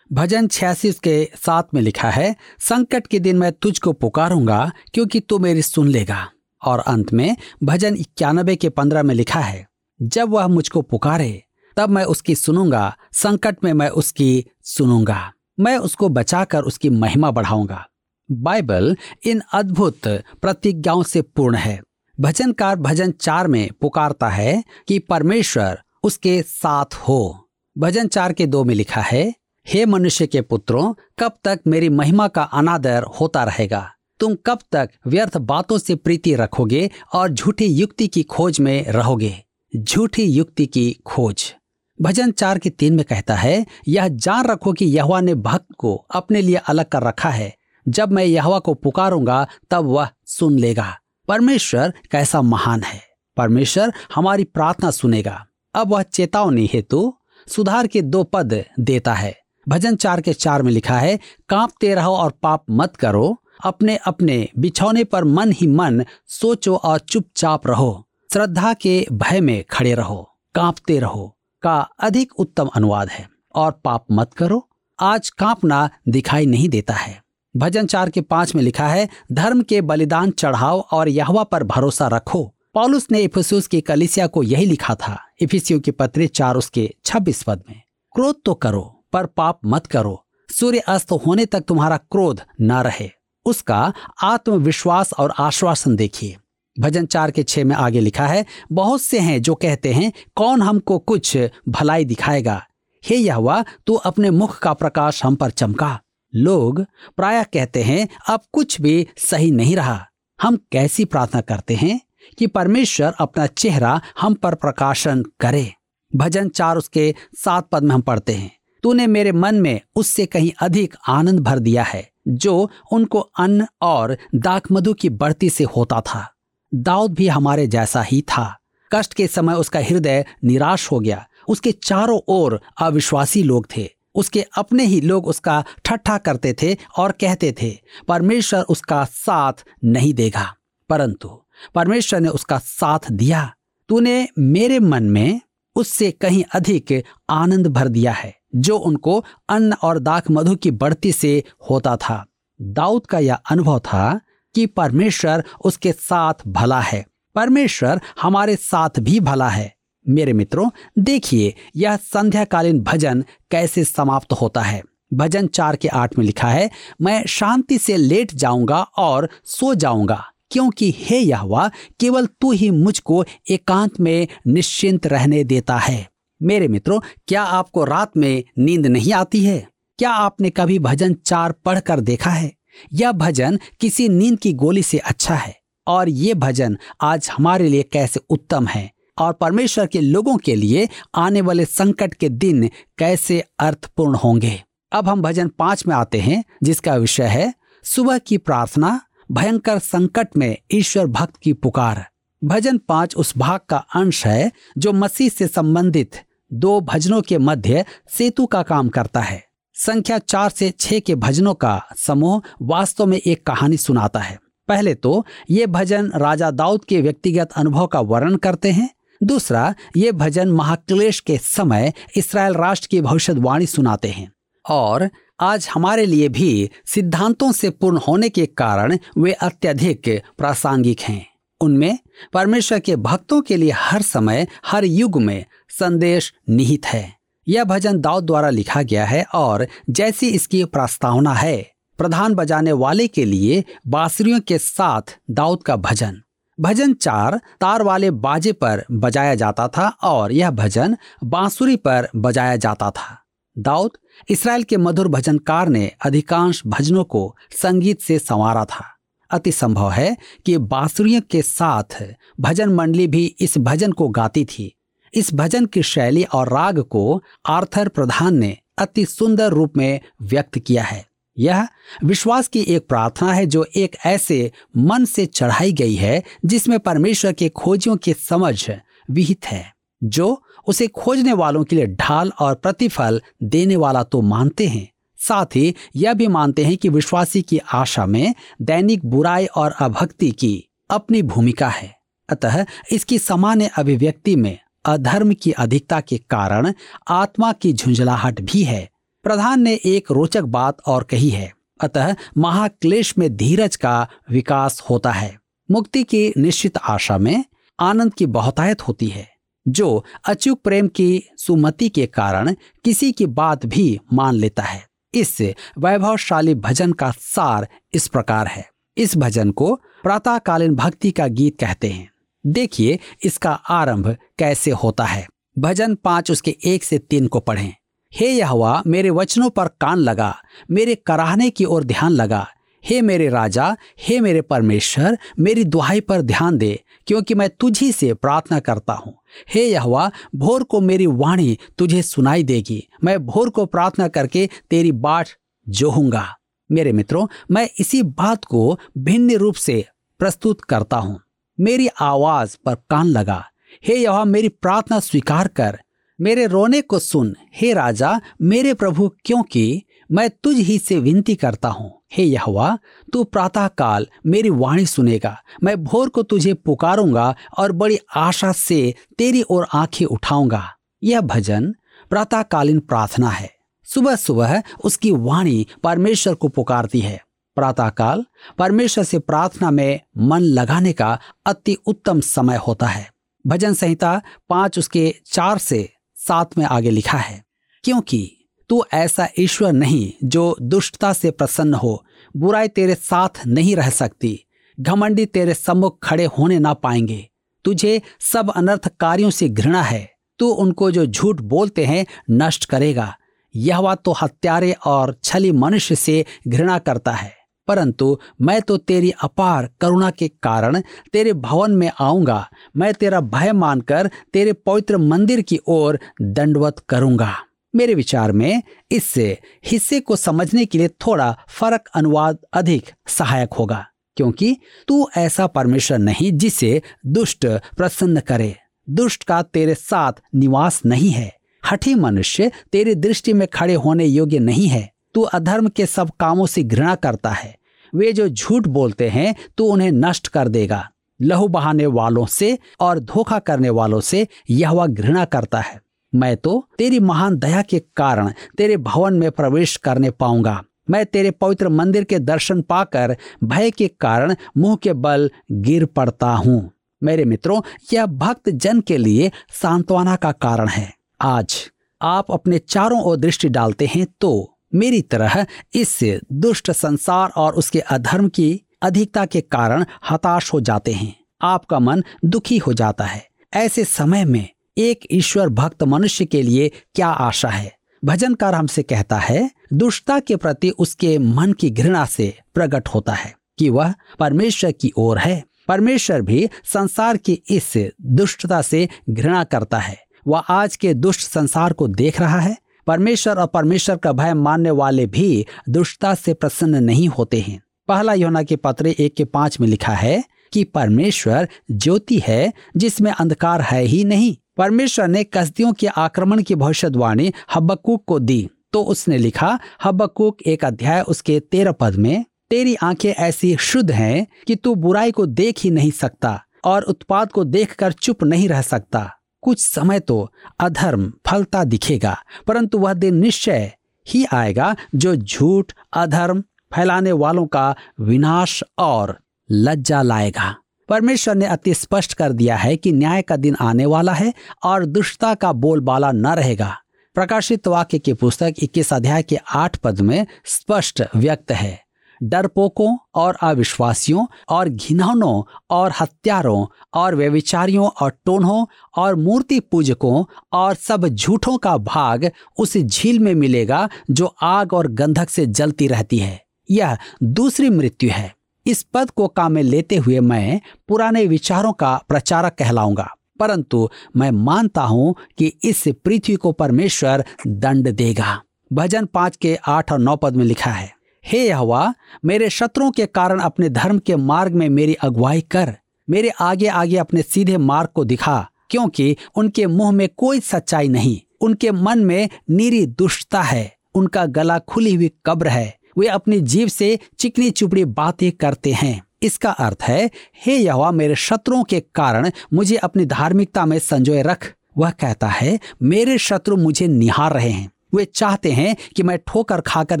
भजन 0.10 0.48
छियासी 0.48 0.92
के 0.92 1.24
साथ 1.36 1.62
में 1.74 1.80
लिखा 1.82 2.10
है, 2.10 2.34
संकट 2.60 3.06
के 3.06 3.18
दिन 3.18 3.38
मैं 3.38 3.52
तुझको 3.52 3.92
पुकारूँगा 3.92 4.70
क्योंकि 4.94 5.20
तू 5.20 5.38
मेरी 5.38 5.62
सुन 5.62 5.88
लेगा। 5.88 6.26
और 6.62 6.78
अंत 6.78 7.12
में 7.12 7.36
भजन 7.62 7.96
इक्यानबे 7.96 8.56
के 8.56 8.68
पंद्रह 8.68 9.02
में 9.02 9.14
लिखा 9.14 9.40
है, 9.40 9.66
जब 10.00 10.28
वह 10.28 10.46
मुझको 10.46 10.82
पुकारे, 10.82 11.42
तब 11.76 11.88
मैं 11.88 12.04
उसकी 12.04 12.34
सुनूँगा, 12.34 12.96
संकट 13.12 13.64
में 13.64 13.72
मैं 13.72 13.88
उसकी 13.88 14.44
सुनूँगा। 14.64 15.32
मैं 15.60 15.76
उसको 15.78 16.08
बचाकर 16.08 16.62
उसकी 16.62 16.90
महिमा 16.90 17.30
बढ़ाऊँगा। 17.30 17.86
बाइबल 18.28 18.96
इन 19.26 19.42
अद्भुत 19.54 20.08
प्रतिज्ञाओं 20.42 21.02
से 21.02 21.22
पूर्ण 21.22 21.56
है। 21.56 21.80
भजनकार 22.20 22.76
भजन 22.76 23.10
चार 23.10 23.48
में 23.48 23.70
पुकारता 23.80 24.28
है 24.28 24.64
कि 24.88 24.98
परमेश्वर 24.98 25.82
उसके 26.02 26.42
साथ 26.42 26.94
हो। 26.94 27.48
भजन 27.78 28.08
चार 28.08 28.32
के 28.32 28.46
दो 28.46 28.64
में 28.64 28.74
लिखा 28.74 29.00
है, 29.00 29.34
हे 29.68 29.86
मनुष्य 29.86 30.26
के 30.26 30.40
पुत्रों, 30.40 30.94
कब 31.18 31.32
तक 31.44 31.60
मेरी 31.66 31.88
महिमा 31.88 32.28
का 32.28 32.42
अनादर 32.42 33.02
होता 33.02 33.44
रहेगा? 33.44 33.90
तुम 34.20 34.34
कब 34.46 34.58
तक 34.72 34.90
व्यर्थ 35.06 35.36
बातों 35.36 35.78
से 35.78 35.94
प्रीति 35.94 36.34
रखोगे 36.34 36.90
और 37.14 37.30
झूठी 37.30 37.66
युक्ति 37.66 38.06
की 38.06 38.22
खोज 38.22 38.60
में 38.60 38.86
रहोगे? 38.86 39.44
झूठी 39.76 40.22
युक्ति 40.22 40.66
की 40.66 40.96
खोज। 41.06 41.54
भजन 42.02 42.30
चार 42.30 42.58
के 42.58 42.70
तीन 42.70 42.94
में 42.94 43.04
कहता 43.04 43.34
है, 43.34 43.66
यह 43.88 44.08
जान 44.08 44.46
रखो 44.46 44.72
कि 44.72 44.84
यहवा 44.84 45.20
ने 45.20 45.34
भक्त 45.34 45.74
को 45.78 46.06
अपने 46.10 46.42
लिए 46.42 46.56
अलग 46.56 46.84
कर 46.84 47.02
रखा 47.02 47.30
है। 47.30 47.56
जब 47.88 48.12
मैं 48.12 48.24
यहवा 48.24 48.58
को 48.58 48.74
पुकारूँगा, 48.74 49.46
तब 49.70 49.84
वह 49.84 50.08
सुन 50.26 50.58
लेगा। 50.58 50.98
परमेश्वर 51.28 51.94
कैसा 52.10 52.42
महान 52.42 52.82
है। 52.82 53.00
परमेश्वर 53.36 53.92
हमारी 54.14 54.44
प्रार्थना 54.44 54.90
सुनेगा। 54.90 55.46
अब 55.74 55.88
वह 55.88 56.02
चेतावनी 56.02 56.70
हेतु 56.72 57.16
सुधार 57.48 57.86
के 57.86 58.02
दो 58.02 58.24
पद 58.24 58.64
देता 58.80 59.14
है। 59.14 59.38
भजन 59.68 59.96
चार 59.96 60.20
के 60.20 60.32
चार 60.32 60.62
में 60.62 60.72
लिखा 60.72 60.98
है, 60.98 61.18
कांपते 61.48 61.94
रहो 61.94 62.16
और 62.16 62.30
पाप 62.30 62.64
मत 62.70 62.96
करो। 62.96 63.42
अपने 63.64 63.96
अपने 63.96 64.48
बिछौने 64.58 65.04
पर 65.04 65.24
मन 65.24 65.52
ही 65.52 65.66
मन 65.66 66.04
सोचो 66.26 66.76
और 66.76 66.98
चुपचाप 66.98 67.66
रहो। 67.66 68.08
श्रद्धा 68.32 68.74
के 68.74 69.06
भय 69.12 69.40
में 69.40 69.64
खड़े 69.64 69.94
रहो। 69.94 70.30
कांपते 70.54 70.98
रहो 70.98 71.38
का 71.62 71.88
अधिक 72.00 72.40
उत्तम 72.40 72.66
अनुवाद 72.66 73.08
है। 73.08 73.28
और 73.54 73.80
पाप 73.84 74.06
मत 74.12 74.34
करो। 74.34 74.68
आज 75.00 75.30
कांपना 75.30 75.90
दिखाई 76.08 76.46
नहीं 76.46 76.68
देता 76.68 76.94
है। 76.94 77.25
भजन 77.56 77.86
चार 77.86 78.10
के 78.10 78.20
पाँच 78.20 78.54
में 78.54 78.62
लिखा 78.62 78.88
है, 78.88 79.08
धर्म 79.32 79.62
के 79.62 79.80
बलिदान 79.80 80.30
चढ़ाओ 80.30 80.80
और 80.80 81.08
यहवा 81.08 81.44
पर 81.44 81.64
भरोसा 81.64 82.08
रखो। 82.08 82.54
पॉलुस 82.74 83.06
ने 83.10 83.20
इफिसियस 83.20 83.66
की 83.66 83.80
कलिसिया 83.80 84.26
को 84.26 84.42
यही 84.42 84.66
लिखा 84.66 84.94
था, 84.94 85.18
इफिसियो 85.40 85.80
के 85.80 85.90
पत्र 85.90 86.26
चार 86.26 86.56
उसके 86.56 86.94
छब्बीस 87.04 87.42
पद 87.42 87.62
में। 87.70 87.82
क्रोध 88.14 88.36
तो 88.44 88.54
करो, 88.54 89.04
पर 89.12 89.26
पाप 89.26 89.60
मत 89.64 89.86
करो। 89.86 90.24
सूर्य 90.50 90.78
अस्त 90.78 91.12
होने 91.12 91.46
तक 91.46 91.60
तुम्हारा 91.60 91.96
क्रोध 91.96 92.40
न 92.60 92.72
रहे। 92.72 93.10
उसका 93.46 93.92
आत्मविश्वास 94.22 95.12
और 95.12 95.32
आश्वासन 95.38 95.96
देखिए। 95.96 96.36
भजन 96.80 97.06
चार 97.06 97.30
के 97.30 97.42
छह 97.42 97.64
में 97.64 97.76
आगे 97.76 98.00
लिखा 98.00 98.26
है, 98.26 98.46
बहुत 98.72 99.02
से 99.02 99.18
हैं 99.18 99.42
जो 99.42 99.54
कहते 99.54 99.92
हैं, 99.92 100.12
कौन 100.36 100.62
हमको 100.62 100.98
कुछ 100.98 101.38
भलाई 101.68 102.04
दिखाएगा? 102.04 102.62
हे 103.04 103.16
यह 103.16 103.64
तू 103.86 103.94
अपने 103.94 104.30
मुख 104.30 104.58
का 104.58 104.72
प्रकाश 104.72 105.24
हम 105.24 105.34
पर 105.34 105.50
चमका। 105.50 106.00
लोग 106.34 106.84
प्राय 107.16 107.44
कहते 107.44 107.82
हैं, 107.82 108.08
अब 108.28 108.40
कुछ 108.52 108.80
भी 108.80 109.06
सही 109.18 109.50
नहीं 109.50 109.76
रहा। 109.76 110.06
हम 110.42 110.56
कैसी 110.72 111.04
प्रार्थना 111.04 111.40
करते 111.40 111.74
हैं 111.74 112.00
कि 112.38 112.46
परमेश्वर 112.46 113.14
अपना 113.20 113.46
चेहरा 113.46 114.00
हम 114.20 114.34
पर 114.34 114.54
प्रकाशन 114.54 115.22
करे? 115.40 115.72
भजन 116.16 116.48
चार 116.48 116.76
उसके 116.76 117.14
सात 117.44 117.68
पद 117.72 117.82
में 117.82 117.94
हम 117.94 118.00
पढ़ते 118.00 118.34
हैं, 118.34 118.50
तूने 118.82 119.06
मेरे 119.06 119.32
मन 119.32 119.54
में 119.54 119.80
उससे 119.96 120.26
कहीं 120.26 120.52
अधिक 120.62 120.94
आनंद 121.08 121.40
भर 121.40 121.58
दिया 121.58 121.82
है, 121.82 122.10
जो 122.28 122.70
उनको 122.92 123.20
अन्न 123.20 123.66
और 123.82 124.16
दाक 124.34 124.72
मधु 124.72 124.94
की 124.94 125.08
बढ़ती 125.08 125.50
से 125.50 125.64
होता 125.64 126.00
था। 126.00 126.32
दाऊद 126.74 127.14
भी 127.14 127.28
हमारे 127.28 127.66
जैसा 127.66 128.02
ही 128.02 128.22
था। 128.22 128.58
कष्ट 128.92 129.14
के 129.14 129.26
समय 129.26 129.54
उसका 129.54 129.80
हृदय 129.80 130.24
निराश 130.44 130.90
हो 130.92 131.00
गया। 131.00 131.26
उसके 131.48 131.72
चारों 131.72 132.20
ओर 132.28 132.60
अविश्वासी 132.80 133.42
लोग 133.42 133.66
थे। 133.76 133.95
उसके 134.16 134.42
अपने 134.42 134.84
ही 134.84 135.00
लोग 135.00 135.26
उसका 135.26 135.64
ठट्ठा 135.84 136.18
करते 136.18 136.56
थे 136.62 136.76
और 136.98 137.12
कहते 137.12 137.54
थे, 137.62 137.78
परमेश्वर 138.08 138.60
उसका 138.60 139.04
साथ 139.04 139.52
नहीं 139.84 140.14
देगा। 140.14 140.54
परंतु 140.88 141.42
परमेश्वर 141.74 142.20
ने 142.20 142.28
उसका 142.28 142.58
साथ 142.58 142.98
दिया। 143.12 143.54
तूने 143.88 144.28
मेरे 144.38 144.78
मन 144.78 145.02
में 145.02 145.40
उससे 145.76 146.10
कहीं 146.10 146.44
अधिक 146.54 147.04
आनंद 147.30 147.66
भर 147.66 147.88
दिया 147.88 148.12
है, 148.12 148.36
जो 148.54 148.76
उनको 148.76 149.24
अन्न 149.48 149.72
और 149.72 149.98
दाख 149.98 150.30
मधु 150.30 150.56
की 150.56 150.70
बढ़ती 150.70 151.12
से 151.12 151.44
होता 151.70 151.96
था। 151.96 152.26
दाऊद 152.62 153.06
का 153.06 153.18
यह 153.18 153.34
अनुभव 153.34 153.78
था 153.78 154.20
कि 154.54 154.66
परमेश्वर 154.66 155.44
उसके 155.64 155.92
साथ 155.92 156.34
भला 156.46 156.80
है। 156.80 157.06
परमेश्वर 157.34 158.00
हमारे 158.22 158.56
साथ 158.56 158.90
भी 158.98 159.20
भला 159.20 159.48
है। 159.48 159.75
मेरे 160.08 160.32
मित्रों, 160.32 160.68
देखिए 160.98 161.54
यह 161.76 161.96
संध्याकालीन 161.96 162.80
भजन 162.80 163.24
कैसे 163.50 163.84
समाप्त 163.84 164.32
होता 164.32 164.60
है। 164.60 164.82
भजन 165.14 165.46
चार 165.46 165.76
के 165.76 165.88
आठ 165.88 166.18
में 166.18 166.24
लिखा 166.26 166.48
है, 166.48 166.70
मैं 167.02 167.24
शांति 167.26 167.78
से 167.78 167.96
लेट 167.96 168.34
जाऊँगा 168.34 168.80
और 168.98 169.28
सो 169.44 169.74
जाऊँगा, 169.74 170.24
क्योंकि 170.50 170.94
हे 170.98 171.18
यहवा, 171.18 171.70
केवल 172.00 172.26
तू 172.40 172.52
ही 172.52 172.70
मुझको 172.70 173.24
एकांत 173.50 174.00
में 174.00 174.26
निश्चिंत 174.46 175.06
रहने 175.06 175.44
देता 175.44 175.76
है। 175.76 176.08
मेरे 176.40 176.68
मित्रों, 176.68 177.00
क्या 177.28 177.42
आपको 177.42 177.84
रात 177.84 178.16
में 178.16 178.44
नींद 178.58 178.86
नहीं 178.86 179.12
आती 179.12 179.44
है? 179.44 179.66
क्या 179.98 180.10
आपने 180.10 180.50
कभी 180.50 180.78
भजन 180.78 181.14
चार 181.26 181.52
पढ़कर 181.64 182.00
देखा 182.00 182.30
है? 182.30 182.52
यह 182.92 183.12
भजन 183.12 183.58
किसी 183.80 184.08
नींद 184.08 184.38
की 184.38 184.52
गोली 184.52 184.82
से 184.82 184.98
अच्छा 184.98 185.34
है, 185.34 185.54
और 185.86 186.08
ये 186.08 186.34
भजन 186.34 186.76
आज 187.00 187.30
हमारे 187.32 187.68
लिए 187.68 187.82
कैसे 187.82 188.20
उत्तम 188.30 188.66
है? 188.66 188.90
और 189.18 189.32
परमेश्वर 189.32 189.86
के 189.86 190.00
लोगों 190.00 190.36
के 190.36 190.54
लिए 190.54 190.88
आने 191.14 191.40
वाले 191.40 191.64
संकट 191.64 192.14
के 192.14 192.28
दिन 192.28 192.70
कैसे 192.98 193.44
अर्थपूर्ण 193.58 194.16
होंगे। 194.16 194.62
अब 194.92 195.08
हम 195.08 195.22
भजन 195.22 195.48
पाँच 195.48 195.86
में 195.86 195.94
आते 195.94 196.18
हैं, 196.18 196.44
जिसका 196.62 196.94
विषय 196.96 197.24
है, 197.24 197.54
सुबह 197.84 198.18
की 198.18 198.38
प्रार्थना, 198.38 199.00
भयंकर 199.32 199.78
संकट 199.78 200.28
में 200.36 200.56
ईश्वर 200.70 201.06
भक्त 201.06 201.36
की 201.36 201.52
पुकार। 201.52 202.06
भजन 202.44 202.78
पाँच 202.78 203.14
उस 203.16 203.32
भाग 203.36 203.60
का 203.68 203.76
अंश 203.76 204.26
है, 204.26 204.52
जो 204.78 204.92
मसीह 204.92 205.28
से 205.28 205.46
संबंधित 205.46 206.10
दो 206.52 206.80
भजनों 206.80 207.22
के 207.22 207.38
मध्य 207.38 207.84
सेतु 208.08 208.46
का 208.46 208.62
काम 208.62 208.88
करता 208.88 209.20
है। 209.20 209.44
संख्या 209.74 210.18
चार 210.18 210.50
से 210.50 210.70
छह 210.80 210.98
के 210.98 211.14
भजनों 211.14 211.54
का 211.54 211.82
समूह 211.96 212.42
वास्तव 212.62 213.06
में 213.06 213.18
एक 213.18 213.46
कहानी 213.46 213.76
सुनाता 213.76 214.20
है। 214.20 214.38
पहले 214.68 214.94
तो 214.94 215.26
ये 215.50 215.66
भजन 215.66 216.12
राजा 216.14 216.50
दाऊद 216.50 216.84
के 216.84 217.00
व्यक्तिगत 217.00 217.52
अनुभव 217.56 217.86
का 217.86 218.00
वर्णन 218.00 218.36
करते 218.36 218.70
हैं 218.70 218.90
दूसरा, 219.22 219.74
ये 219.96 220.12
भजन 220.12 220.48
महाक्लेश 220.48 221.20
के 221.20 221.38
समय 221.38 221.92
इसराइल 222.16 222.54
राष्ट्र 222.54 222.88
की 222.90 223.00
भविष्यवाणी 223.00 223.66
सुनाते 223.66 224.08
हैं। 224.08 224.32
और 224.70 225.10
आज 225.40 225.68
हमारे 225.74 226.06
लिए 226.06 226.28
भी 226.28 226.70
सिद्धांतों 226.86 227.52
से 227.52 227.70
पूर्ण 227.70 227.98
होने 227.98 228.28
के 228.28 228.46
कारण 228.46 228.98
वे 229.18 229.32
अत्यधिक 229.32 230.22
प्रासंगिक 230.38 231.00
हैं। 231.00 231.26
उनमें 231.60 231.98
परमेश्वर 232.32 232.78
के 232.78 232.96
भक्तों 232.96 233.40
के 233.40 233.56
लिए 233.56 233.70
हर 233.70 234.02
समय, 234.02 234.46
हर 234.66 234.84
युग 234.84 235.22
में 235.22 235.44
संदेश 235.68 236.34
निहित 236.50 236.86
है। 236.86 237.16
यह 237.48 237.64
भजन 237.64 238.00
दाऊद 238.00 238.24
द्वारा 238.24 238.50
लिखा 238.50 238.82
गया 238.82 239.04
है 239.04 239.26
और 239.34 239.66
जैसी 239.90 240.28
इसकी 240.28 240.64
प्रस्तावना 240.64 241.32
है, 241.32 241.70
प्रधान 241.98 242.34
बजाने 242.34 242.72
वाले 242.72 243.08
के 243.08 243.24
लिए 243.24 243.64
बांसुरियों 243.86 244.40
के 244.40 244.58
साथ 244.58 245.18
दाऊद 245.30 245.62
का 245.62 245.76
भजन। 245.76 246.22
भजन 246.60 246.94
चार 246.94 247.40
तार 247.60 247.82
वाले 247.82 248.10
बाजे 248.10 248.52
पर 248.52 248.84
बजाया 248.92 249.34
जाता 249.34 249.68
था 249.68 249.88
और 249.88 250.32
यह 250.32 250.50
भजन 250.50 250.96
बांसुरी 251.24 251.76
पर 251.76 252.08
बजाया 252.16 252.56
जाता 252.56 252.90
था। 252.90 253.22
दाऊद, 253.58 253.90
इसराइल 254.28 254.62
के 254.62 254.76
मधुर 254.76 255.08
भजनकार 255.08 255.68
ने 255.68 255.92
अधिकांश 256.04 256.62
भजनों 256.66 257.04
को 257.04 257.36
संगीत 257.50 258.00
से 258.00 258.18
संवारा 258.18 258.64
था। 258.64 258.84
अति 259.30 259.52
संभव 259.52 259.90
है 259.90 260.16
कि 260.46 260.58
बांसुरियों 260.58 261.20
के 261.30 261.42
साथ 261.42 262.14
भजन 262.40 262.68
मंडली 262.68 263.06
भी 263.06 263.36
इस 263.40 263.58
भजन 263.58 263.92
को 263.92 264.08
गाती 264.08 264.44
थी। 264.44 264.76
इस 265.14 265.34
भजन 265.34 265.66
की 265.66 265.82
शैली 265.82 266.24
और 266.24 266.48
राग 266.48 266.80
को 266.80 267.22
आर्थर 267.46 267.88
प्रधान 267.88 268.36
ने 268.36 268.58
अति 268.78 269.04
सुंदर 269.04 269.50
रूप 269.50 269.76
में 269.76 270.00
व्यक्त 270.22 270.58
किया 270.58 270.84
है। 270.84 271.05
यह 271.38 271.66
विश्वास 272.04 272.48
की 272.48 272.60
एक 272.60 272.86
प्रार्थना 272.88 273.32
है 273.32 273.46
जो 273.46 273.66
एक 273.76 273.96
ऐसे 274.06 274.50
मन 274.76 275.04
से 275.04 275.26
चढ़ाई 275.26 275.72
गई 275.72 275.94
है 275.94 276.22
जिसमें 276.44 276.78
परमेश्वर 276.78 277.32
के 277.32 277.48
खोजियों 277.48 277.96
की 277.96 278.12
समझ 278.12 278.70
विहित 279.10 279.46
है, 279.46 279.64
जो 280.04 280.42
उसे 280.66 280.86
खोजने 280.86 281.32
वालों 281.32 281.64
के 281.64 281.76
लिए 281.76 281.86
ढाल 281.86 282.32
और 282.40 282.54
प्रतिफल 282.54 283.20
देने 283.42 283.76
वाला 283.76 284.02
तो 284.02 284.20
मानते 284.20 284.66
हैं। 284.66 284.88
साथ 285.18 285.56
ही 285.56 285.74
यह 285.96 286.14
भी 286.14 286.26
मानते 286.26 286.64
हैं 286.64 286.76
कि 286.76 286.88
विश्वासी 286.88 287.42
की 287.42 287.58
आशा 287.72 288.06
में 288.06 288.34
दैनिक 288.62 289.04
बुराई 289.06 289.46
और 289.46 289.74
अभक्ति 289.80 290.30
की 290.30 290.68
अपनी 290.90 291.22
भूमिका 291.22 291.68
है। 291.68 291.94
अतः 292.28 292.64
इसकी 292.92 293.18
सामान्य 293.18 293.70
अभिव्यक्ति 293.76 294.36
में 294.36 294.58
अधर्म 294.84 295.32
की 295.34 295.50
अधिकता 295.52 296.00
के 296.00 296.18
कारण 296.30 296.72
आत्मा 297.08 297.52
की 297.52 297.72
झुंझलाहट 297.72 298.40
भी 298.40 298.62
है। 298.62 298.88
प्रधान 299.26 299.60
ने 299.60 299.72
एक 299.84 300.10
रोचक 300.10 300.42
बात 300.42 300.76
और 300.86 301.02
कही 301.02 301.28
है। 301.28 301.52
अतः 301.80 302.14
महाक्लेश 302.38 303.12
में 303.18 303.36
धीरज 303.36 303.76
का 303.76 304.08
विकास 304.30 304.80
होता 304.80 305.12
है। 305.12 305.38
मुक्ति 305.70 306.02
की 306.02 306.32
निश्चित 306.38 306.76
आशा 306.78 307.18
में 307.18 307.44
आनंद 307.80 308.14
की 308.14 308.26
बहुतायत 308.26 308.82
होती 308.88 309.06
है, 309.06 309.28
जो 309.68 310.04
अचूक 310.24 310.60
प्रेम 310.62 310.88
की 310.88 311.22
सुमति 311.38 311.88
के 311.88 312.06
कारण 312.06 312.54
किसी 312.84 313.12
की 313.12 313.26
बात 313.26 313.66
भी 313.66 313.98
मान 314.12 314.34
लेता 314.34 314.62
है। 314.62 314.86
इस 315.14 315.40
वैभवशाली 315.78 316.54
भजन 316.54 316.92
का 316.92 317.10
सार 317.10 317.68
इस 317.94 318.06
प्रकार 318.08 318.46
है। 318.46 318.68
इस 318.96 319.16
भजन 319.16 319.50
को 319.50 319.74
प्रातःकालीन 320.02 320.74
भक्ति 320.74 321.10
का 321.10 321.26
गीत 321.26 321.58
कहते 321.60 321.88
हैं। 321.88 322.10
देखिए 322.44 322.98
इसका 323.24 323.52
आरंभ 323.52 324.16
कैसे 324.38 324.70
होता 324.70 325.04
है। 325.04 325.26
भजन 325.58 325.94
पाँच 325.94 326.30
उसके 326.30 326.56
एक 326.64 326.84
से 326.84 326.98
तीन 326.98 327.26
को 327.26 327.40
पढ़ें। 327.40 327.74
हे 328.14 328.28
यहवा, 328.28 328.82
मेरे 328.86 329.10
वचनों 329.10 329.50
पर 329.50 329.68
कान 329.68 329.98
लगा, 329.98 330.36
मेरे 330.70 330.94
कराहने 330.94 331.50
की 331.50 331.64
ओर 331.64 331.84
ध्यान 331.84 332.12
लगा। 332.12 332.48
हे 332.84 333.00
मेरे 333.02 333.28
राजा, 333.28 333.76
हे 333.98 334.20
मेरे 334.20 334.40
परमेश्वर, 334.40 335.18
मेरी 335.40 335.64
दुहाई 335.64 336.00
पर 336.00 336.22
ध्यान 336.22 336.58
दे, 336.58 336.84
क्योंकि 337.06 337.34
मैं 337.34 337.50
तुझी 337.50 337.92
से 337.92 338.14
प्रार्थना 338.14 338.60
करता 338.60 338.92
हूँ। 338.92 339.18
हे 339.54 339.64
यहवा, 339.64 340.10
भोर 340.34 340.62
को 340.62 340.80
मेरी 340.80 341.06
वाणी 341.06 341.58
तुझे 341.78 342.02
सुनाई 342.02 342.42
देगी। 342.42 342.88
मैं 343.04 343.26
भोर 343.26 343.50
को 343.50 343.66
प्रार्थना 343.66 344.08
करके 344.08 344.48
तेरी 344.70 344.92
बाट 344.92 345.28
जोहूँगा। 345.68 346.36
मेरे 346.72 346.92
मित्रों, 346.92 347.26
मैं 347.50 347.68
इसी 347.78 348.02
बात 348.02 348.44
को 348.44 348.78
भिन्न 348.98 349.36
रूप 349.36 349.54
से 349.54 349.84
प्रस्तुत 350.18 350.60
करता 350.60 350.96
हूँ। 350.96 351.20
मेरी 351.60 351.88
आवाज़ 352.00 352.56
पर 352.64 352.74
कान 352.74 353.06
लगा। 353.06 353.44
हे 353.88 353.94
यह 353.94 354.24
मेरी 354.24 354.48
प्रार्थना 354.48 355.00
स्वीकार 355.00 355.48
कर। 355.48 355.80
मेरे 356.20 356.46
रोने 356.46 356.80
को 356.80 356.98
सुन, 356.98 357.36
हे 357.54 357.72
राजा, 357.72 358.20
मेरे 358.42 358.74
प्रभु, 358.74 359.08
क्योंकि 359.24 359.82
मैं 360.12 360.30
तुझ 360.30 360.56
ही 360.56 360.78
से 360.78 360.98
विनती 360.98 361.34
करता 361.34 361.68
हूँ। 361.68 362.02
हे 362.12 362.24
यहवा, 362.24 362.78
तू 363.12 363.24
प्रातः 363.24 363.68
काल 363.68 364.06
मेरी 364.26 364.50
वाणी 364.50 364.86
सुनेगा। 364.86 365.42
मैं 365.64 365.84
भोर 365.84 366.08
को 366.08 366.22
तुझे 366.22 366.54
पुकारूँगा 366.54 367.36
और 367.58 367.72
बड़ी 367.72 367.98
आशा 368.16 368.52
से 368.52 368.94
तेरी 369.18 369.42
ओर 369.42 369.66
आँखें 369.74 370.06
उठाऊँगा। 370.06 370.72
यह 371.02 371.20
भजन 371.20 371.74
प्रातःकालीन 372.10 372.78
प्रार्थना 372.78 373.28
है। 373.28 373.54
सुबह 373.84 374.16
सुबह 374.16 374.62
उसकी 374.84 375.12
वाणी 375.12 375.66
परमेश्वर 375.84 376.34
को 376.34 376.48
पुकारती 376.48 377.00
है। 377.00 377.24
प्रातःकाल 377.54 378.26
परमेश्वर 378.58 379.04
से 379.04 379.18
प्रार्थना 379.18 379.70
में 379.70 380.00
मन 380.18 380.40
लगाने 380.40 380.92
का 380.92 381.18
अति 381.46 381.76
उत्तम 381.86 382.20
समय 382.20 382.56
होता 382.56 382.86
है। 382.86 383.12
भजन 383.46 383.74
संहिता 383.74 384.22
पाँच 384.48 384.78
उसके 384.78 385.14
चार 385.26 385.58
से 385.58 385.92
साथ 386.28 386.58
में 386.58 386.64
आगे 386.64 386.90
लिखा 386.90 387.18
है, 387.18 387.44
क्योंकि 387.84 388.32
तू 388.70 388.84
ऐसा 388.94 389.28
ईश्वर 389.38 389.72
नहीं 389.72 390.12
जो 390.24 390.56
दुष्टता 390.62 391.12
से 391.12 391.30
प्रसन्न 391.30 391.74
हो, 391.74 392.04
बुराई 392.36 392.68
तेरे 392.68 392.94
साथ 392.94 393.46
नहीं 393.46 393.76
रह 393.76 393.90
सकती, 393.90 394.38
घमंडी 394.78 395.26
तेरे 395.26 395.54
सम्मुख 395.54 395.98
खड़े 396.02 396.24
होने 396.28 396.58
ना 396.58 396.72
पाएँगे। 396.74 397.28
तुझे 397.64 398.00
सब 398.22 398.50
अनर्थकारियों 398.50 399.30
से 399.30 399.48
घृणा 399.48 399.82
है, 399.82 400.08
तू 400.38 400.48
उनको 400.48 400.90
जो 400.90 401.06
झूठ 401.06 401.40
बोलते 401.40 401.84
हैं, 401.84 402.04
नष्ट 402.30 402.64
करेगा। 402.64 403.14
यह 403.54 403.94
तो 403.94 404.12
हत्यारे 404.12 404.72
और 404.86 405.16
छली 405.24 405.52
मनुष्य 405.52 405.94
से 405.96 406.24
घृणा 406.48 406.78
करता 406.78 407.12
है। 407.12 407.35
परंतु 407.68 408.18
मैं 408.40 408.60
तो 408.62 408.76
तेरी 408.78 409.10
अपार 409.22 409.68
करुणा 409.80 410.10
के 410.10 410.28
कारण 410.42 410.80
तेरे 411.12 411.32
भवन 411.32 411.72
में 411.72 411.90
आऊँगा। 412.00 412.46
मैं 412.76 412.92
तेरा 412.94 413.20
भय 413.22 413.52
मानकर 413.54 414.10
तेरे 414.32 414.52
पवित्र 414.52 414.98
मंदिर 414.98 415.40
की 415.40 415.58
ओर 415.68 415.98
दंडवत 416.22 416.82
करूँगा। 416.88 417.34
मेरे 417.74 417.94
विचार 417.94 418.32
में 418.32 418.62
इससे 418.90 419.26
हिस्से 419.64 420.00
को 420.00 420.16
समझने 420.16 420.64
के 420.64 420.78
लिए 420.78 420.88
थोड़ा 421.06 421.36
फ़र्क 421.50 421.90
अनुवाद 421.94 422.38
अधिक 422.52 422.90
सहायक 423.08 423.54
होगा, 423.54 423.84
क्योंकि 424.16 424.56
तू 424.88 425.06
ऐसा 425.16 425.46
परमेश्वर 425.46 425.98
नहीं 425.98 426.30
जिसे 426.32 426.80
दुष्ट 427.06 427.46
प्रसन्न 427.76 428.20
करे। 428.20 428.54
दुष्ट 428.88 429.24
का 429.24 429.40
तेरे 429.44 429.74
साथ 429.74 430.22
निवास 430.34 430.80
नहीं 430.86 431.10
है। 431.10 431.32
हठी 431.62 431.94
मनुष्य 431.94 432.50
तेरी 432.72 432.94
दृष्टि 432.94 433.32
में 433.32 433.46
खड़े 433.48 433.74
होने 433.74 434.04
योग्य 434.04 434.38
नहीं 434.38 434.66
है। 434.68 434.90
तू 435.16 435.22
अधर्म 435.22 435.68
के 435.68 435.86
सब 435.86 436.10
कामों 436.20 436.46
से 436.46 436.62
घृणा 436.62 436.94
करता 436.94 437.30
है। 437.30 437.56
वे 437.94 438.12
जो 438.12 438.28
झूठ 438.28 438.66
बोलते 438.66 439.08
हैं, 439.08 439.34
तू 439.58 439.64
उन्हें 439.64 439.92
नष्ट 439.92 440.28
कर 440.28 440.48
देगा। 440.48 440.90
लहू 441.20 441.48
बहाने 441.48 441.86
वालों 441.86 442.26
से 442.26 442.58
और 442.80 442.98
धोखा 442.98 443.38
करने 443.38 443.70
वालों 443.70 444.00
से 444.00 444.26
यह 444.50 444.70
वह 444.70 444.86
घृणा 444.86 445.24
करता 445.24 445.60
है। 445.60 445.80
मैं 446.14 446.36
तो 446.36 446.68
तेरी 446.78 447.00
महान 447.00 447.36
दया 447.36 447.62
के 447.62 447.78
कारण 447.96 448.32
तेरे 448.58 448.76
भवन 448.76 449.14
में 449.14 449.30
प्रवेश 449.30 449.76
करने 449.76 450.10
पाऊँगा। 450.10 450.62
मैं 450.90 451.06
तेरे 451.06 451.30
पवित्र 451.30 451.68
मंदिर 451.68 452.04
के 452.04 452.18
दर्शन 452.18 452.60
पाकर 452.62 453.16
भय 453.44 453.70
के 453.70 453.88
कारण 453.88 454.34
मुँह 454.56 454.76
के 454.76 454.92
बल 454.92 455.30
गिर 455.52 455.84
पड़ता 455.84 456.30
हूँ। 456.30 456.70
मेरे 457.02 457.24
मित्रों, 457.24 457.60
यह 457.92 458.06
भक्त 458.06 458.48
जन 458.48 458.80
के 458.80 458.96
लिए 458.96 459.30
सांत्वना 459.52 460.16
का 460.16 460.32
कारण 460.32 460.68
है। 460.68 460.92
आज 461.20 461.56
आप 462.02 462.30
अपने 462.30 462.58
चारों 462.58 463.00
ओर 463.00 463.16
दृष्टि 463.16 463.48
डालते 463.48 463.86
हैं 463.86 464.06
तो 464.20 464.52
मेरी 464.74 465.02
तरह 465.02 465.46
इस 465.74 466.20
दुष्ट 466.32 466.70
संसार 466.70 467.30
और 467.36 467.54
उसके 467.54 467.80
अधर्म 467.80 468.28
की 468.28 468.62
अधिकता 468.82 469.26
के 469.26 469.40
कारण 469.40 469.84
हताश 470.10 470.52
हो 470.52 470.60
जाते 470.60 470.92
हैं। 470.92 471.20
आपका 471.42 471.78
मन 471.78 472.02
दुखी 472.24 472.58
हो 472.58 472.72
जाता 472.72 473.04
है। 473.04 473.28
ऐसे 473.54 473.84
समय 473.84 474.24
में 474.24 474.48
एक 474.78 475.00
ईश्वर 475.10 475.48
भक्त 475.48 475.82
मनुष्य 475.82 476.24
के 476.24 476.42
लिए 476.42 476.70
क्या 476.94 477.08
आशा 477.08 477.48
है? 477.48 477.76
भजनकार 478.04 478.54
हमसे 478.54 478.82
कहता 478.82 479.18
है, 479.18 479.50
दुष्टता 479.72 480.20
के 480.20 480.36
प्रति 480.36 480.70
उसके 480.70 481.18
मन 481.18 481.52
की 481.52 481.70
घृणा 481.70 482.06
से 482.06 482.38
प्रकट 482.54 482.88
होता 482.88 483.12
है 483.12 483.34
कि 483.58 483.70
वह 483.70 483.94
परमेश्वर 484.18 484.72
की 484.72 484.92
ओर 484.96 485.18
है। 485.18 485.44
परमेश्वर 485.68 486.22
भी 486.22 486.48
संसार 486.64 487.16
की 487.16 487.32
इस 487.32 487.72
दुष्टता 488.02 488.62
से 488.62 488.88
घृणा 489.10 489.44
करता 489.44 489.78
है। 489.78 490.04
वह 490.26 490.38
आज 490.38 490.76
के 490.76 490.94
दुष्ट 490.94 491.20
संसार 491.20 491.72
को 491.72 491.88
देख 491.88 492.20
रहा 492.20 492.40
है। 492.40 492.56
परमेश्वर 492.86 493.38
और 493.38 493.46
परमेश्वर 493.46 493.96
का 493.96 494.12
भय 494.12 494.34
मानने 494.34 494.70
वाले 494.70 495.06
भी 495.06 495.46
दुष्टता 495.68 496.14
से 496.14 496.34
प्रसन्न 496.34 496.84
नहीं 496.84 497.08
होते 497.08 497.40
हैं। 497.40 497.62
पहला 497.88 498.14
योना 498.14 498.42
के 498.42 498.56
पत्र 498.56 498.86
एक 498.86 499.16
के 499.16 499.24
पाँच 499.24 499.60
में 499.60 499.68
लिखा 499.68 499.92
है 499.92 500.24
कि 500.52 500.64
परमेश्वर 500.64 501.48
ज्योति 501.70 502.22
है, 502.26 502.52
जिसमें 502.76 503.12
अंधकार 503.12 503.60
है 503.60 503.82
ही 503.82 504.04
नहीं। 504.04 504.36
परमेश्वर 504.56 505.08
ने 505.08 505.24
कसदियों 505.24 505.72
के 505.72 505.86
आक्रमण 505.86 506.42
की 506.42 506.54
भविष्यवाणी 506.54 507.32
हब्बकूक 507.54 508.04
को 508.06 508.18
दी। 508.18 508.50
तो 508.72 508.82
उसने 508.82 509.18
लिखा, 509.18 509.58
हब्बकूक 509.84 510.42
एक 510.42 510.64
अध्याय 510.64 511.00
उसके 511.00 511.40
तेरह 511.40 511.72
पद 511.72 511.94
में, 511.94 512.24
तेरी 512.50 512.74
आँखें 512.74 513.12
ऐसी 513.12 513.56
शुद्ध 513.56 513.90
हैं 513.90 514.26
कि 514.46 514.56
तू 514.56 514.74
बुराई 514.74 515.10
को 515.10 515.26
देख 515.26 515.60
ही 515.60 515.70
नहीं 515.70 515.90
सकता 515.90 516.42
और 516.64 516.82
उत्पाद 516.82 517.32
को 517.32 517.44
देखकर 517.44 517.92
चुप 517.92 518.24
नहीं 518.24 518.48
रह 518.48 518.62
सकता। 518.62 519.15
कुछ 519.46 519.64
समय 519.64 520.00
तो 520.00 520.32
अधर्म, 520.60 521.12
फलता 521.26 521.64
दिखेगा, 521.64 522.16
परंतु 522.46 522.78
वह 522.78 522.92
दिन 522.92 523.14
निश्चय 523.14 523.72
ही 524.06 524.24
आएगा 524.24 524.74
जो 524.94 525.14
झूठ, 525.16 525.72
अधर्म 525.92 526.40
फैलाने 526.74 527.12
वालों 527.12 527.46
का 527.46 527.74
विनाश 528.00 528.62
और 528.78 529.18
लज्जा 529.50 530.02
लाएगा। 530.02 530.54
परमेश्वर 530.88 531.34
ने 531.34 531.46
अति 531.46 531.74
स्पष्ट 531.74 532.14
कर 532.14 532.32
दिया 532.32 532.56
है 532.56 532.76
कि 532.76 532.92
न्याय 532.92 533.22
का 533.22 533.36
दिन 533.36 533.56
आने 533.60 533.86
वाला 533.86 534.12
है 534.12 534.34
और 534.64 534.84
दुष्टता 534.84 535.34
का 535.34 535.52
बोलबाला 535.52 536.12
न 536.12 536.26
रहेगा। 536.26 536.74
प्रकाशित 537.16 537.68
वाक्य 537.68 537.98
की 537.98 538.12
पुस्तक 538.12 538.54
21 538.62 538.92
अध्याय 538.92 539.22
के 539.22 539.36
आठ 539.54 539.76
पद 539.76 540.00
में 540.00 540.26
स्पष्ट 540.44 541.02
व्यक्त 541.16 541.52
है। 541.52 541.85
डरपोकों 542.22 542.98
और 543.14 543.36
अविश्वासियों 543.40 544.26
और 544.48 544.68
घिनौनों 544.68 545.42
और 545.70 545.92
हत्यारों 546.00 546.66
और 546.94 547.14
व्यविचारियों 547.14 547.88
और 548.00 548.10
टोनों 548.10 548.66
और 548.96 549.14
मूर्ति 549.14 549.60
पूजकों 549.60 550.24
और 550.52 550.74
सब 550.74 551.08
झूठों 551.08 551.58
का 551.58 551.76
भाग 551.76 552.30
उस 552.58 552.76
झील 552.76 553.18
में 553.18 553.34
मिलेगा 553.34 553.88
जो 554.10 554.34
आग 554.42 554.72
और 554.72 554.86
गंधक 554.86 555.30
से 555.30 555.46
जलती 555.46 555.86
रहती 555.86 556.18
है। 556.18 556.42
यह 556.70 556.98
दूसरी 557.22 557.70
मृत्यु 557.70 558.10
है। 558.10 558.34
इस 558.66 558.82
पद 558.82 559.10
को 559.10 559.28
काम 559.28 559.52
में 559.52 559.62
लेते 559.62 559.96
हुए 559.96 560.20
मैं 560.20 560.60
पुराने 560.88 561.26
विचारों 561.26 561.72
का 561.72 562.02
प्रचारक 562.08 562.52
कहलाऊँगा। 562.52 563.14
परंतु 563.40 563.88
मैं 564.16 564.30
मानता 564.30 564.82
हूँ 564.82 565.14
कि 565.38 565.52
इस 565.64 565.84
पृथ्वी 565.88 566.34
को 566.34 566.52
परमेश्वर 566.52 567.24
दंड 567.46 567.88
देगा। 567.88 568.42
भजन 568.72 569.06
पाँच 569.06 569.36
के 569.36 569.58
आठ 569.66 569.92
और 569.92 569.98
नौ 569.98 570.16
पद 570.16 570.36
में 570.36 570.44
लिखा 570.44 570.70
है। 570.70 570.92
हे 571.26 571.38
यहोवा 571.46 571.94
मेरे 572.24 572.48
शत्रुओं 572.50 572.90
के 572.90 573.06
कारण 573.06 573.40
अपने 573.40 573.68
धर्म 573.68 573.98
के 573.98 574.16
मार्ग 574.16 574.54
में 574.54 574.68
मेरी 574.68 574.94
अगुवाई 574.94 575.40
कर, 575.40 575.72
मेरे 576.08 576.28
आगे 576.40 576.66
आगे 576.66 576.96
अपने 576.96 577.22
सीधे 577.22 577.56
मार्ग 577.56 577.88
को 577.94 578.04
दिखा, 578.04 578.48
क्योंकि 578.70 579.16
उनके 579.34 579.66
मुँह 579.66 579.90
में 579.90 580.08
कोई 580.16 580.40
सच्चाई 580.40 580.88
नहीं, 580.88 581.20
उनके 581.40 581.70
मन 581.70 581.98
में 581.98 582.28
नीरी 582.50 582.84
दुष्टता 582.86 583.42
है, 583.42 583.72
उनका 583.94 584.24
गला 584.26 584.58
खुली 584.58 584.94
हुई 584.94 585.10
कब्र 585.26 585.48
है, 585.48 585.76
वे 585.98 586.06
अपनी 586.06 586.40
जीव 586.40 586.68
से 586.68 586.98
चिकनी 587.18 587.50
चुपड़ी 587.50 587.84
बातें 587.84 588.30
करते 588.32 588.72
हैं। 588.72 589.00
इसका 589.22 589.50
अर्थ 589.50 589.82
है, 589.82 590.10
हे 590.46 590.56
यहोवा, 590.56 590.90
मेरे 590.90 591.14
शत्रुओं 591.14 591.62
के 591.64 591.80
कारण 591.94 592.30
मुझे 592.52 592.76
अपनी 592.76 593.04
धार्मिकता 593.04 593.66
में 593.66 593.78
संजोए 593.78 594.22
रख। 594.22 594.52
वह 594.78 594.90
कहता 594.90 595.26
है, 595.26 595.58
मेरे 595.82 596.18
शत्रु 596.18 596.56
मुझे 596.56 596.88
निहार 596.88 597.32
रहे 597.32 597.50
हैं, 597.50 597.70
वे 597.94 598.04
चाहते 598.04 598.52
हैं 598.52 598.76
कि 598.96 599.02
मैं 599.02 599.18
ठोकर 599.26 599.60
खाकर 599.60 600.00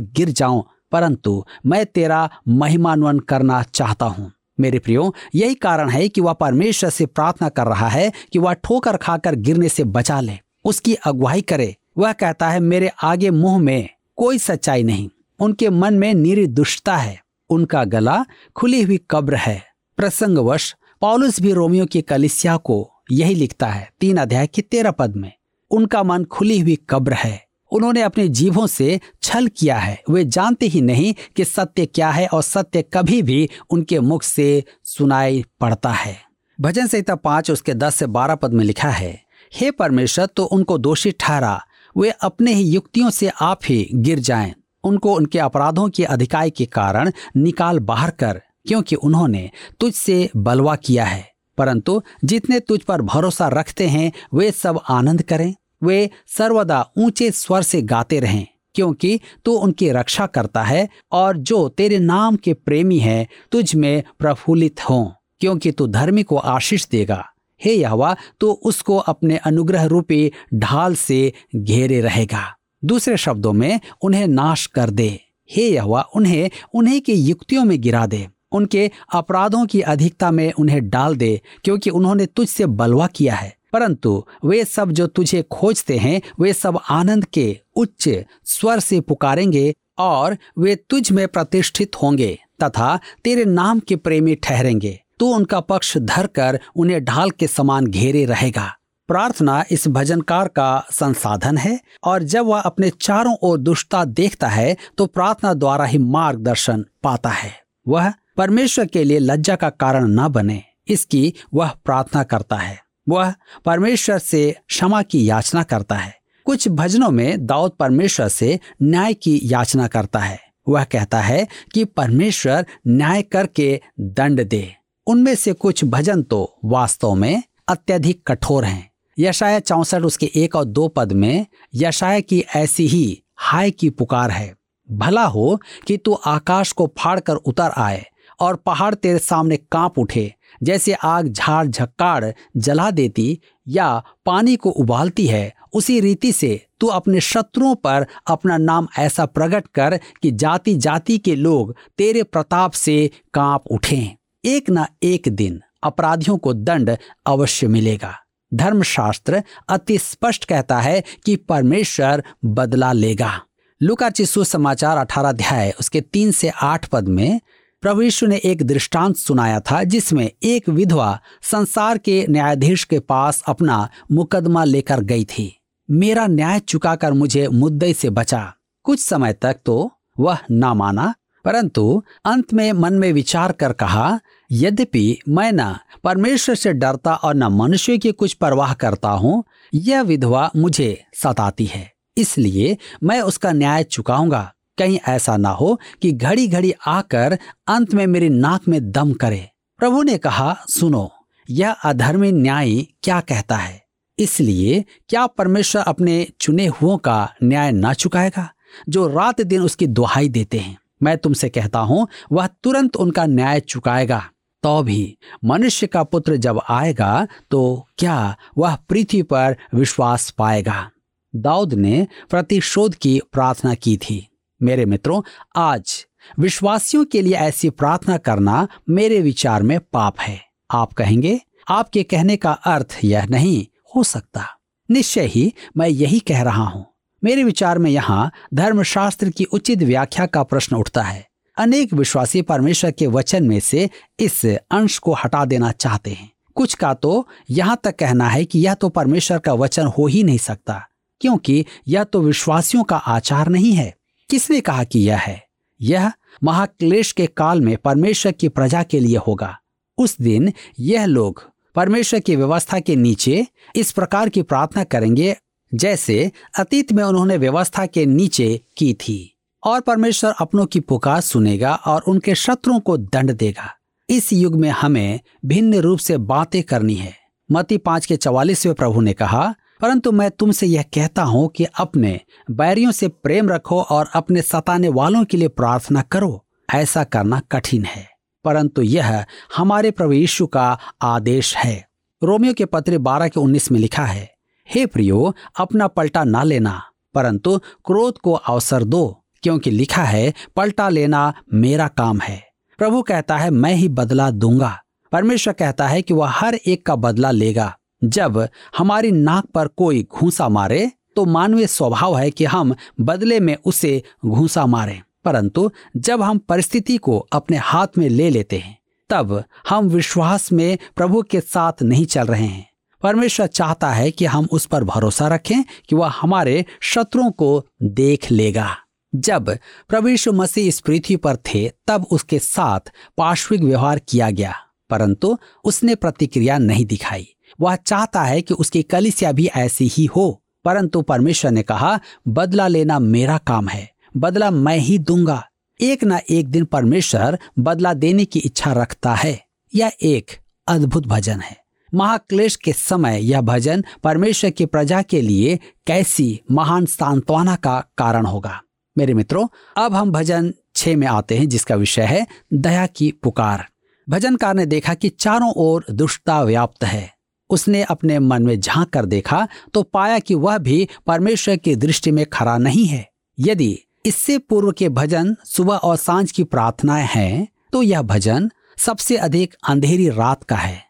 गिर 0.00 0.30
जाऊँ 0.30 0.64
परंतु 0.92 1.44
मैं 1.66 1.86
तेरा 1.86 2.28
महिमान्वन 2.48 3.18
करना 3.18 3.62
चाहता 3.62 4.06
हूँ। 4.06 4.32
मेरे 4.60 4.78
प्रियो, 4.78 5.14
यही 5.34 5.54
कारण 5.54 5.90
है 5.90 6.08
कि 6.08 6.20
वह 6.20 6.32
परमेश्वर 6.32 6.90
से 6.90 7.06
प्रार्थना 7.06 7.48
कर 7.48 7.66
रहा 7.66 7.88
है 7.88 8.12
कि 8.32 8.38
वह 8.38 8.52
ठोकर 8.52 8.96
खाकर 8.96 9.34
गिरने 9.34 9.68
से 9.68 9.84
बचा 9.84 10.20
ले, 10.20 10.38
उसकी 10.64 10.94
अगुवाई 10.94 11.40
करे। 11.40 11.76
वह 11.98 12.12
कहता 12.12 12.48
है, 12.48 12.60
मेरे 12.60 12.90
आगे 13.02 13.30
मुँह 13.30 13.58
में 13.58 13.88
कोई 14.16 14.38
सच्चाई 14.38 14.82
नहीं, 14.82 15.08
उनके 15.40 15.70
मन 15.70 15.94
में 15.94 16.14
निरी 16.14 16.46
दुष्टता 16.46 16.96
है, 16.96 17.20
उनका 17.50 17.84
गला 17.84 18.24
खुली 18.56 18.82
हुई 18.82 19.00
कब्र 19.10 19.36
है। 19.36 19.62
प्रसंगवश, 19.96 20.74
पॉलुस 21.00 21.40
भी 21.40 21.52
रोमियो 21.52 21.86
की 21.86 22.02
कलिसिया 22.02 22.56
को 22.56 22.92
यही 23.10 23.34
लिखता 23.34 23.66
है, 23.66 23.90
तीन 24.00 24.16
अध्याय 24.16 24.46
की 24.46 24.62
तेरह 24.62 24.90
पद 24.90 25.16
में, 25.16 25.32
उनका 25.70 26.02
मन 26.02 26.24
खुली 26.24 26.58
हुई 26.58 26.78
कब्र 26.90 27.12
है। 27.12 27.45
उन्होंने 27.72 28.02
अपने 28.02 28.28
जीवों 28.28 28.66
से 28.66 29.00
छल 29.22 29.46
किया 29.48 29.78
है। 29.78 30.02
वे 30.10 30.24
जानते 30.24 30.66
ही 30.66 30.80
नहीं 30.80 31.14
कि 31.36 31.44
सत्य 31.44 31.86
क्या 31.86 32.10
है 32.10 32.26
और 32.26 32.42
सत्य 32.42 32.82
कभी 32.82 33.22
भी 33.22 33.48
उनके 33.70 34.00
मुख 34.00 34.22
से 34.22 34.64
सुनाई 34.84 35.44
पड़ता 35.60 35.90
है। 35.90 36.16
भजन 36.58 36.86
संहिता 36.86 37.14
पाँच 37.14 37.50
उसके 37.50 37.74
दस 37.74 37.94
से 37.94 38.06
बारह 38.06 38.34
पद 38.34 38.52
में 38.52 38.64
लिखा 38.64 38.88
है, 38.88 39.20
हे 39.52 39.70
परमेश्वर 39.70 40.26
तो 40.26 40.44
उनको 40.44 40.78
दोषी 40.78 41.10
ठहरा। 41.10 41.60
वे 41.96 42.10
अपने 42.10 42.52
ही 42.52 42.62
युक्तियों 42.64 43.10
से 43.10 43.30
आप 43.40 43.60
ही 43.64 43.88
गिर 43.94 44.18
जाएँ। 44.18 44.54
उनको 44.84 45.14
उनके 45.14 45.38
अपराधों 45.38 45.88
की 45.88 46.04
अधिकाई 46.04 46.50
के 46.50 46.64
कारण 46.66 47.10
निकाल 47.36 47.78
बाहर 47.78 48.10
कर, 48.10 48.40
क्योंकि 48.66 48.96
उन्होंने 48.96 49.50
तुझसे 49.80 50.28
बलवा 50.36 50.74
किया 50.76 51.04
है। 51.04 51.24
परंतु 51.58 52.02
जितने 52.24 52.60
तुझ 52.60 52.80
पर 52.80 53.02
भरोसा 53.02 53.48
रखते 53.48 53.86
हैं, 53.86 54.12
वे 54.34 54.50
सब 54.50 54.80
आनंद 54.88 55.22
करें। 55.22 55.54
वे 55.86 56.10
सर्वदा 56.28 56.84
ऊँचे 56.98 57.30
स्वर 57.30 57.62
से 57.62 57.82
गाते 57.84 58.20
रहें, 58.20 58.46
क्योंकि 58.74 59.20
तू 59.44 59.52
उनकी 59.52 59.90
रक्षा 59.90 60.26
करता 60.26 60.62
है 60.62 60.88
और 61.12 61.36
जो 61.38 61.68
तेरे 61.68 61.98
नाम 61.98 62.36
के 62.36 62.54
प्रेमी 62.54 62.98
हैं, 62.98 63.26
तुझ 63.52 63.74
में 63.74 64.02
प्रफुल्लित 64.18 64.80
हों, 64.80 65.06
क्योंकि 65.40 65.72
तू 65.72 65.86
धर्मी 65.86 66.22
को 66.22 66.36
आशीष 66.36 66.86
देगा। 66.88 67.24
हे 67.60 67.72
यहवा 67.72 68.14
तो 68.40 68.52
उसको 68.52 68.96
अपने 68.98 69.36
अनुग्रह 69.36 69.84
रूपी 69.84 70.30
ढाल 70.54 70.94
से 70.94 71.32
घेरे 71.56 72.00
रहेगा। 72.00 72.42
दूसरे 72.82 73.16
शब्दों 73.16 73.52
में, 73.52 73.80
उन्हें 74.02 74.26
नाश 74.26 74.66
कर 74.66 74.90
दे। 74.90 75.08
हे 75.50 75.68
यहवा, 75.68 76.00
उन्हें, 76.16 76.50
उन्हीं 76.74 77.00
की 77.00 77.12
युक्तियों 77.12 77.64
में 77.64 77.80
गिरा 77.80 78.06
दे। 78.06 78.26
उनके 78.52 78.90
अपराधों 79.14 79.64
की 79.66 79.80
अधिकता 79.80 80.30
में 80.30 80.52
उन्हें 80.52 80.88
डाल 80.90 81.16
दे, 81.16 81.40
क्योंकि 81.64 81.90
उन्होंने 81.90 82.26
तुझसे 82.26 82.66
बलवा 82.66 83.06
किया 83.06 83.34
है। 83.34 83.54
परंतु 83.76 84.24
वे 84.44 84.64
सब 84.64 84.90
जो 84.90 85.06
तुझे 85.06 85.42
खोजते 85.52 85.96
हैं, 85.98 86.20
वे 86.40 86.52
सब 86.54 86.78
आनंद 86.90 87.24
के 87.24 87.48
उच्च 87.76 88.08
स्वर 88.44 88.80
से 88.80 89.00
पुकारेंगे 89.00 89.74
और 89.98 90.36
वे 90.58 90.74
तुझ 90.90 91.10
में 91.12 91.26
प्रतिष्ठित 91.28 91.96
होंगे 91.96 92.38
तथा 92.62 92.98
तेरे 93.24 93.44
नाम 93.44 93.80
के 93.80 93.96
प्रेमी 93.96 94.34
ठहरेंगे। 94.34 94.98
तू 95.20 95.26
उनका 95.34 95.60
पक्ष 95.62 95.96
धरकर 95.98 96.58
उन्हें 96.76 97.04
ढाल 97.04 97.30
के 97.30 97.46
समान 97.46 97.86
घेरे 97.86 98.24
रहेगा। 98.24 98.72
प्रार्थना 99.08 99.64
इस 99.70 99.86
भजनकार 99.88 100.48
का 100.48 100.86
संसाधन 100.92 101.58
है 101.58 101.78
और 102.04 102.22
जब 102.24 102.46
वह 102.46 102.60
अपने 102.60 102.90
चारों 103.00 103.34
ओर 103.42 103.58
दुष्टता 103.58 104.04
देखता 104.04 104.48
है 104.48 104.76
तो 104.98 105.06
प्रार्थना 105.08 105.52
द्वारा 105.54 105.84
ही 105.84 105.98
मार्गदर्शन 105.98 106.84
पाता 107.02 107.30
है। 107.30 107.52
वह 107.86 108.12
परमेश्वर 108.36 108.86
के 108.86 109.04
लिए 109.04 109.18
लज्जा 109.18 109.56
का 109.56 109.70
कारण 109.70 110.08
न 110.10 110.28
बने, 110.28 110.62
इसकी 110.88 111.32
वह 111.54 111.70
प्रार्थना 111.84 112.22
करता 112.24 112.56
है। 112.56 112.78
वह 113.08 113.34
परमेश्वर 113.64 114.18
से 114.18 114.56
क्षमा 114.68 115.02
की 115.02 115.28
याचना 115.28 115.62
करता 115.62 115.94
है। 115.94 116.18
कुछ 116.44 116.68
भजनों 116.68 117.10
में 117.10 117.46
दाऊद 117.46 117.70
परमेश्वर 117.70 118.28
से 118.28 118.60
न्याय 118.82 119.14
की 119.14 119.40
याचना 119.42 119.86
करता 119.86 120.18
है। 120.18 120.40
वह 120.68 120.84
कहता 120.84 121.20
है 121.20 121.48
कि 121.74 121.84
परमेश्वर 121.84 122.66
न्याय 122.86 123.22
करके 123.22 123.80
दंड 124.00 124.48
दे। 124.48 124.74
उनमें 125.06 125.34
से 125.34 125.52
कुछ 125.52 125.84
भजन 125.84 126.22
तो 126.22 126.58
वास्तव 126.64 127.14
में 127.14 127.42
अत्यधिक 127.68 128.22
कठोर 128.26 128.64
हैं। 128.64 128.90
यशाया 129.18 129.60
चौसठ 129.60 130.02
उसके 130.02 130.30
एक 130.34 130.56
और 130.56 130.64
दो 130.64 130.88
पद 130.88 131.12
में 131.12 131.46
यशाया 131.74 132.20
की 132.20 132.44
ऐसी 132.56 132.86
ही 132.86 133.22
हाय 133.36 133.70
की 133.70 133.90
पुकार 133.90 134.30
है। 134.30 134.54
भला 134.90 135.24
हो 135.24 135.60
कि 135.86 135.96
तू 135.96 136.12
आकाश 136.12 136.72
को 136.72 136.94
फाड़ 136.98 137.20
कर 137.20 137.34
उतर 137.34 137.70
आए 137.76 138.06
और 138.40 138.56
पहाड़ 138.56 138.94
तेरे 138.94 139.18
सामने 139.18 139.56
काँप 139.56 139.98
उठे 139.98 140.34
जैसे 140.62 140.92
आग 140.92 141.28
झाड़ 141.28 141.66
झक्काड़ 141.66 142.24
जला 142.56 142.90
देती 142.90 143.40
या 143.68 144.02
पानी 144.26 144.56
को 144.56 144.70
उबालती 144.70 145.26
है, 145.26 145.54
उसी 145.74 146.00
रीति 146.00 146.32
से 146.32 146.66
तू 146.80 146.86
अपने 146.86 147.20
शत्रुओं 147.20 147.74
पर 147.74 148.06
अपना 148.26 148.56
नाम 148.56 148.88
ऐसा 148.98 149.26
प्रकट 149.26 149.64
कर 149.74 150.00
कि 150.22 150.30
जाति 150.30 150.74
जाति 150.74 151.18
के 151.18 151.34
लोग 151.34 151.76
तेरे 151.98 152.22
प्रताप 152.22 152.72
से 152.72 153.10
काँप 153.34 153.64
उठें। 153.70 154.16
एक 154.44 154.70
ना 154.70 154.88
एक 155.02 155.22
दिन 155.28 155.62
अपराधियों 155.82 156.38
को 156.38 156.52
दंड 156.54 156.96
अवश्य 157.26 157.66
मिलेगा। 157.66 158.14
धर्मशास्त्र 158.54 159.42
अति 159.68 159.98
स्पष्ट 159.98 160.44
कहता 160.44 160.80
है 160.80 161.02
कि 161.24 161.36
परमेश्वर 161.36 162.24
बदला 162.44 162.92
लेगा। 162.92 163.40
लुका 163.82 164.10
चिस्सु 164.10 164.44
समाचार 164.44 164.96
अठारह 164.96 165.28
अध्याय, 165.28 165.74
उसके 165.80 166.00
तीन 166.00 166.30
से 166.30 166.48
आठ 166.48 166.86
पद 166.86 167.08
में 167.08 167.40
प्रभु 167.86 168.02
यीशु 168.02 168.26
ने 168.26 168.36
एक 168.44 168.62
दृष्टांत 168.62 169.16
सुनाया 169.16 169.58
था, 169.60 169.82
जिसमें 169.84 170.30
एक 170.44 170.68
विधवा 170.68 171.18
संसार 171.42 171.98
के 171.98 172.24
न्यायाधीश 172.28 172.84
के 172.84 172.98
पास 173.00 173.42
अपना 173.46 173.76
मुकदमा 174.12 174.64
लेकर 174.64 175.00
गई 175.02 175.24
थी। 175.24 175.46
मेरा 175.88 176.26
न्याय 176.26 176.58
चुकाकर 176.60 177.12
मुझे 177.12 177.46
मुद्दे 177.48 177.92
से 177.92 178.10
बचा। 178.10 178.42
कुछ 178.86 179.00
समय 179.00 179.32
तक 179.32 179.58
तो 179.66 179.90
वह 180.18 180.38
ना 180.50 180.72
माना, 180.74 181.12
परंतु 181.44 182.02
अंत 182.24 182.54
में 182.54 182.72
मन 182.72 182.94
में 182.94 183.12
विचार 183.12 183.52
कर 183.52 183.72
कहा, 183.74 184.18
यद्यपि 184.50 185.18
मैं 185.28 185.50
न 185.52 185.74
परमेश्वर 186.04 186.54
से 186.54 186.72
डरता 186.72 187.14
और 187.14 187.34
न 187.34 187.52
मनुष्य 187.52 187.98
की 187.98 188.12
कुछ 188.12 188.32
परवाह 188.34 188.74
करता 188.74 189.10
हूँ, 189.12 189.42
यह 189.72 190.02
विधवा 190.02 190.50
मुझे 190.56 191.04
सताती 191.14 191.66
है, 191.66 191.90
इसलिए 192.16 192.76
मैं 193.02 193.20
उसका 193.22 193.52
न्याय 193.52 193.84
चुकाऊँगा। 193.84 194.50
कहीं 194.78 194.98
ऐसा 195.08 195.36
ना 195.36 195.50
हो 195.50 195.78
कि 196.02 196.12
घड़ी 196.12 196.46
घड़ी 196.48 196.72
आकर 196.86 197.38
अंत 197.68 197.94
में 197.94 198.06
मेरी 198.06 198.28
नाक 198.28 198.68
में 198.68 198.90
दम 198.92 199.12
करे। 199.12 199.48
प्रभु 199.80 200.02
ने 200.02 200.18
कहा, 200.18 200.56
सुनो, 200.68 201.10
यह 201.48 201.70
अधर्मी 201.70 202.32
न्याय 202.32 202.76
क्या 203.02 203.20
कहता 203.20 203.56
है? 203.56 203.82
इसलिए 204.18 204.84
क्या 205.08 205.26
परमेश्वर 205.26 205.82
अपने 205.82 206.26
चुने 206.40 206.66
हुओं 206.66 206.96
का 206.98 207.34
न्याय 207.42 207.72
ना 207.72 207.92
चुकाएगा, 207.92 208.48
जो 208.88 209.06
रात 209.08 209.40
दिन 209.40 209.62
उसकी 209.62 209.86
दुहाई 209.86 210.28
देते 210.28 210.58
हैं? 210.58 210.78
मैं 211.02 211.16
तुमसे 211.18 211.48
कहता 211.48 211.78
हूँ, 211.78 212.06
वह 212.32 212.46
तुरंत 212.62 212.96
उनका 212.96 213.26
न्याय 213.26 213.60
चुकाएगा। 213.60 214.22
तो 214.62 214.82
भी 214.82 215.16
मनुष्य 215.44 215.86
का 215.86 216.02
पुत्र 216.02 216.36
जब 216.36 216.60
आएगा 216.68 217.26
तो 217.50 217.86
क्या 217.98 218.36
वह 218.58 218.74
पृथ्वी 218.88 219.22
पर 219.22 219.56
विश्वास 219.74 220.30
पाएगा? 220.30 220.90
दाऊद 221.34 221.74
ने 221.74 222.06
प्रतिशोध 222.30 222.94
की 222.94 223.20
प्रार्थना 223.32 223.74
की 223.74 223.96
थी। 223.96 224.26
मेरे 224.60 224.84
मित्रों, 224.84 225.20
आज 225.56 226.04
विश्वासियों 226.38 227.04
के 227.04 227.22
लिए 227.22 227.34
ऐसी 227.36 227.70
प्रार्थना 227.70 228.16
करना 228.18 228.66
मेरे 228.88 229.20
विचार 229.20 229.62
में 229.62 229.78
पाप 229.82 230.20
है। 230.20 230.40
आप 230.70 230.92
कहेंगे, 230.92 231.40
आपके 231.68 232.02
कहने 232.02 232.36
का 232.36 232.52
अर्थ 232.52 232.98
यह 233.04 233.26
नहीं 233.26 233.66
हो 233.94 234.02
सकता। 234.04 234.46
निश्चय 234.88 235.26
ही 235.26 235.52
मैं 235.76 235.88
यही 235.88 236.18
कह 236.20 236.42
रहा 236.42 236.64
हूँ। 236.64 236.84
मेरे 237.22 237.44
विचार 237.44 237.78
में 237.78 237.90
यहाँ 237.90 238.30
धर्मशास्त्र 238.54 239.30
की 239.30 239.44
उचित 239.44 239.82
व्याख्या 239.82 240.26
का 240.26 240.42
प्रश्न 240.42 240.76
उठता 240.76 241.02
है। 241.02 241.26
अनेक 241.56 241.92
विश्वासी 241.94 242.42
परमेश्वर 242.42 242.90
के 242.90 243.06
वचन 243.06 243.44
में 243.44 243.58
से 243.60 243.88
इस 244.20 244.44
अंश 244.46 244.98
को 244.98 245.12
हटा 245.14 245.44
देना 245.44 245.70
चाहते 245.72 246.10
हैं। 246.10 246.30
कुछ 246.56 246.74
का 246.74 246.92
तो 246.94 247.26
यहाँ 247.50 247.80
तक 247.84 247.96
कहना 247.96 248.28
है 248.28 248.44
कि 248.44 248.58
यह 248.58 248.74
तो 248.74 248.88
परमेश्वर 248.88 249.38
का 249.38 249.52
वचन 249.54 249.86
हो 249.88 250.06
ही 250.06 250.22
नहीं 250.22 250.38
सकता, 250.38 250.80
क्योंकि 251.20 251.64
यह 251.88 252.04
तो 252.04 252.20
विश्वासियों 252.22 252.84
का 252.84 252.96
आचार 252.96 253.48
नहीं 253.48 253.72
है। 253.72 253.92
किसने 254.28 254.60
कहा 254.60 254.84
कि 254.84 254.98
यह 254.98 255.16
है? 255.16 255.46
यह 255.80 256.12
महाक्लेश 256.44 257.12
के 257.12 257.26
काल 257.26 257.60
में 257.60 257.76
परमेश्वर 257.76 258.32
की 258.32 258.48
प्रजा 258.48 258.82
के 258.82 259.00
लिए 259.00 259.16
होगा। 259.16 259.58
उस 259.98 260.16
दिन 260.20 260.52
यह 260.80 261.04
लोग 261.04 261.50
परमेश्वर 261.74 262.20
की 262.20 262.36
व्यवस्था 262.36 262.80
के 262.80 262.96
नीचे 262.96 263.46
इस 263.76 263.92
प्रकार 263.92 264.28
की 264.28 264.42
प्रार्थना 264.42 264.84
करेंगे, 264.84 265.36
जैसे 265.74 266.32
अतीत 266.58 266.92
में 266.92 267.04
उन्होंने 267.04 267.36
व्यवस्था 267.36 267.86
के 267.86 268.06
नीचे 268.06 268.60
की 268.76 268.94
थी। 268.94 269.38
और 269.64 269.80
परमेश्वर 269.80 270.34
अपनों 270.40 270.66
की 270.66 270.80
पुकार 270.80 271.20
सुनेगा 271.20 271.74
और 271.74 272.02
उनके 272.08 272.34
शत्रुओं 272.34 272.80
को 272.80 272.96
दंड 272.96 273.32
देगा। 273.32 273.74
इस 274.10 274.32
युग 274.32 274.56
में 274.56 274.70
हमें 274.70 275.20
भिन्न 275.44 275.74
रूप 275.74 275.98
से 275.98 276.16
बातें 276.16 276.62
करनी 276.62 276.94
है। 276.94 277.14
मती 277.52 277.76
पाँच 277.76 278.06
के 278.06 278.16
चवालीसवें 278.16 278.74
प्रभु 278.74 279.00
ने 279.00 279.12
कहा 279.12 279.54
परंतु 279.80 280.12
मैं 280.12 280.30
तुमसे 280.30 280.66
यह 280.66 280.84
कहता 280.94 281.22
हूँ 281.22 281.48
कि 281.48 281.64
अपने 281.78 282.20
बैरियों 282.50 282.92
से 282.92 283.08
प्रेम 283.08 283.48
रखो 283.48 283.80
और 283.80 284.10
अपने 284.14 284.42
सताने 284.42 284.88
वालों 284.88 285.24
के 285.24 285.36
लिए 285.36 285.48
प्रार्थना 285.48 286.02
करो। 286.02 286.44
ऐसा 286.68 287.04
करना 287.04 287.40
कठिन 287.52 287.84
है, 287.84 288.06
परंतु 288.44 288.82
यह 288.82 289.24
हमारे 289.56 289.90
प्रभु 289.90 290.12
यीशु 290.12 290.46
का 290.46 290.66
आदेश 291.02 291.54
है। 291.56 291.84
रोमियो 292.22 292.54
के 292.54 292.64
पत्र 292.64 292.98
बारह 293.00 293.28
के 293.28 293.40
उन्नीस 293.40 293.70
में 293.72 293.78
लिखा 293.80 294.04
है, 294.04 294.28
हे 294.68 294.86
प्रियो, 294.86 295.34
अपना 295.56 295.86
पलटा 295.88 296.24
ना 296.24 296.42
लेना, 296.42 296.80
परंतु 297.14 297.58
क्रोध 297.86 298.18
को 298.18 298.32
अवसर 298.32 298.84
दो, 298.84 299.22
क्योंकि 299.42 299.70
लिखा 299.70 300.02
है, 300.02 300.32
पलटा 300.56 300.88
लेना 300.88 301.32
मेरा 301.54 301.88
काम 301.88 302.20
है। 302.20 302.42
प्रभु 302.78 303.02
कहता 303.02 303.36
है, 303.36 303.50
मैं 303.50 303.74
ही 303.74 303.88
बदला 303.90 304.30
दूँगा। 304.30 304.76
परमेश्वर 305.12 305.54
कहता 305.54 305.86
है 305.88 306.00
कि 306.02 306.14
वह 306.14 306.30
हर 306.30 306.54
एक 306.56 306.84
का 306.86 306.96
बदला 306.96 307.30
लेगा। 307.30 307.76
जब 308.04 308.48
हमारी 308.78 309.10
नाक 309.10 309.46
पर 309.46 309.66
कोई 309.66 310.06
घूसा 310.12 310.48
मारे 310.48 310.92
तो 311.16 311.24
मानवीय 311.24 311.66
स्वभाव 311.66 312.18
है 312.18 312.30
कि 312.30 312.44
हम 312.44 312.74
बदले 313.00 313.40
में 313.40 313.56
उसे 313.64 314.02
घूसा 314.26 314.66
मारें। 314.66 315.02
परंतु 315.24 315.70
जब 315.96 316.22
हम 316.22 316.38
परिस्थिति 316.38 316.96
को 316.96 317.18
अपने 317.18 317.56
हाथ 317.56 317.86
में 317.98 318.08
ले 318.08 318.30
लेते 318.30 318.58
हैं, 318.58 318.78
तब 319.10 319.44
हम 319.68 319.88
विश्वास 319.88 320.52
में 320.52 320.78
प्रभु 320.96 321.22
के 321.22 321.40
साथ 321.40 321.72
नहीं 321.82 322.06
चल 322.06 322.26
रहे 322.26 322.46
हैं। 322.46 322.70
परमेश्वर 323.02 323.46
चाहता 323.46 323.90
है 323.90 324.10
कि 324.10 324.24
हम 324.24 324.48
उस 324.52 324.66
पर 324.66 324.84
भरोसा 324.84 325.28
रखें 325.28 325.64
कि 325.88 325.96
वह 325.96 326.08
हमारे 326.08 326.64
शत्रुओं 326.80 327.30
को 327.30 327.66
देख 327.82 328.30
लेगा। 328.30 328.76
जब 329.14 329.58
प्रभु 329.88 330.08
यीशु 330.08 330.32
मसीह 330.32 330.68
इस 330.68 330.80
पृथ्वी 330.80 331.16
पर 331.16 331.36
थे, 331.36 331.72
तब 331.86 332.06
उसके 332.10 332.38
साथ 332.38 332.80
पार्श्विक 333.18 333.60
व्यवहार 333.60 333.98
किया 333.98 334.30
गया, 334.30 334.54
परंतु 334.90 335.38
उसने 335.64 335.94
प्रतिक्रिया 335.94 336.58
नहीं 336.58 336.86
दिखाई। 336.86 337.35
वह 337.60 337.76
चाहता 337.76 338.22
है 338.22 338.42
कि 338.42 338.54
उसकी 338.54 338.82
कलिसिया 338.82 339.32
भी 339.32 339.46
ऐसी 339.46 339.88
ही 339.88 340.04
हो। 340.04 340.42
परंतु 340.64 341.02
परमेश्वर 341.02 341.50
ने 341.50 341.62
कहा, 341.62 342.00
बदला 342.28 342.68
लेना 342.68 342.98
मेरा 342.98 343.38
काम 343.38 343.68
है, 343.68 343.90
बदला 344.16 344.50
मैं 344.50 344.78
ही 344.78 344.98
दूँगा। 344.98 345.48
एक 345.80 346.04
ना 346.04 346.20
एक 346.30 346.48
दिन 346.48 346.64
परमेश्वर 346.64 347.38
बदला 347.58 347.94
देने 347.94 348.24
की 348.24 348.38
इच्छा 348.38 348.72
रखता 348.72 349.14
है। 349.14 349.44
यह 349.74 349.92
एक 350.02 350.30
अद्भुत 350.68 351.06
भजन 351.06 351.40
है। 351.40 351.56
महाक्लेश 351.94 352.56
के 352.56 352.72
समय 352.72 353.30
यह 353.30 353.40
भजन 353.40 353.84
परमेश्वर 354.04 354.50
की 354.50 354.66
प्रजा 354.66 355.02
के 355.02 355.20
लिए 355.20 355.60
कैसी 355.86 356.40
महान 356.50 356.86
सांत्वना 356.86 357.56
का 357.56 357.84
कारण 357.98 358.26
होगा। 358.26 358.62
मेरे 358.98 359.14
मित्रों, 359.14 359.48
अब 359.76 359.94
हम 359.94 360.12
भजन 360.12 360.54
छ 360.74 360.88
में 360.88 361.06
आते 361.06 361.38
हैं, 361.38 361.48
जिसका 361.48 361.74
विषय 361.74 362.02
है 362.02 362.26
दया 362.52 362.86
की 362.86 363.10
पुकार। 363.22 363.66
भजनकार 364.08 364.54
ने 364.54 364.66
देखा 364.66 364.94
कि 364.94 365.08
चारों 365.08 365.52
ओर 365.56 365.84
दुष्टता 365.90 366.42
व्याप्त 366.42 366.84
है। 366.84 367.15
उसने 367.50 367.82
अपने 367.82 368.18
मन 368.18 368.42
में 368.42 368.58
झाँक 368.60 368.88
कर 368.88 369.06
देखा 369.06 369.46
तो 369.74 369.82
पाया 369.82 370.18
कि 370.18 370.34
वह 370.34 370.58
भी 370.58 370.88
परमेश्वर 371.06 371.56
की 371.56 371.74
दृष्टि 371.76 372.10
में 372.10 372.24
खरा 372.26 372.56
नहीं 372.58 372.86
है। 372.86 373.08
यदि 373.38 373.78
इससे 374.06 374.38
पूर्व 374.38 374.72
के 374.72 374.88
भजन 374.88 375.34
सुबह 375.44 375.76
और 375.76 375.96
साँझ 375.96 376.30
की 376.30 376.44
प्रार्थनाएँ 376.44 377.06
हैं 377.06 377.46
तो 377.72 377.82
यह 377.82 378.02
भजन 378.02 378.50
सबसे 378.78 379.16
अधिक 379.16 379.54
अंधेरी 379.68 380.08
रात 380.08 380.44
का 380.44 380.56
है। 380.56 380.82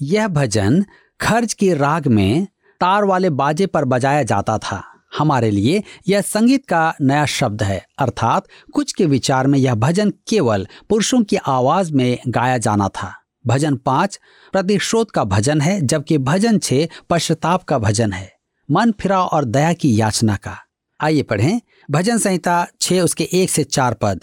यह 0.00 0.28
भजन 0.28 0.84
खर्च 1.20 1.52
के 1.52 1.74
राग 1.74 2.06
में 2.06 2.46
तार 2.80 3.04
वाले 3.04 3.30
बाजे 3.30 3.66
पर 3.66 3.84
बजाया 3.84 4.22
जाता 4.22 4.58
था। 4.58 4.82
हमारे 5.18 5.50
लिए 5.50 5.82
यह 6.08 6.20
संगीत 6.20 6.64
का 6.66 6.94
नया 7.00 7.26
शब्द 7.26 7.62
है, 7.62 7.86
अर्थात 7.98 8.46
कुछ 8.72 8.92
के 8.92 9.06
विचार 9.06 9.46
में 9.46 9.58
यह 9.58 9.74
भजन 9.74 10.10
केवल 10.28 10.66
पुरुषों 10.88 11.22
की 11.22 11.36
आवाज़ 11.36 11.92
में 11.92 12.18
गाया 12.28 12.58
जाना 12.58 12.88
था। 12.88 13.12
भजन 13.46 13.76
पाँच 13.76 14.20
प्रतिशोध 14.52 15.10
का 15.10 15.24
भजन 15.24 15.60
है, 15.60 15.80
जबकि 15.80 16.18
भजन 16.18 16.58
छह 16.58 16.86
पश्चाताप 17.10 17.62
का 17.62 17.78
भजन 17.78 18.12
है। 18.12 18.34
मन 18.70 18.92
फिरा 18.92 19.24
और 19.24 19.44
दया 19.44 19.72
की 19.72 20.00
याचना 20.00 20.36
का। 20.36 20.58
आइए 21.00 21.22
पढ़ें। 21.22 21.60
भजन 21.90 22.18
संहिता 22.18 22.66
छह 22.80 23.00
उसके 23.00 23.28
एक 23.32 23.50
से 23.50 23.64
चार 23.64 23.94
पद। 23.94 24.20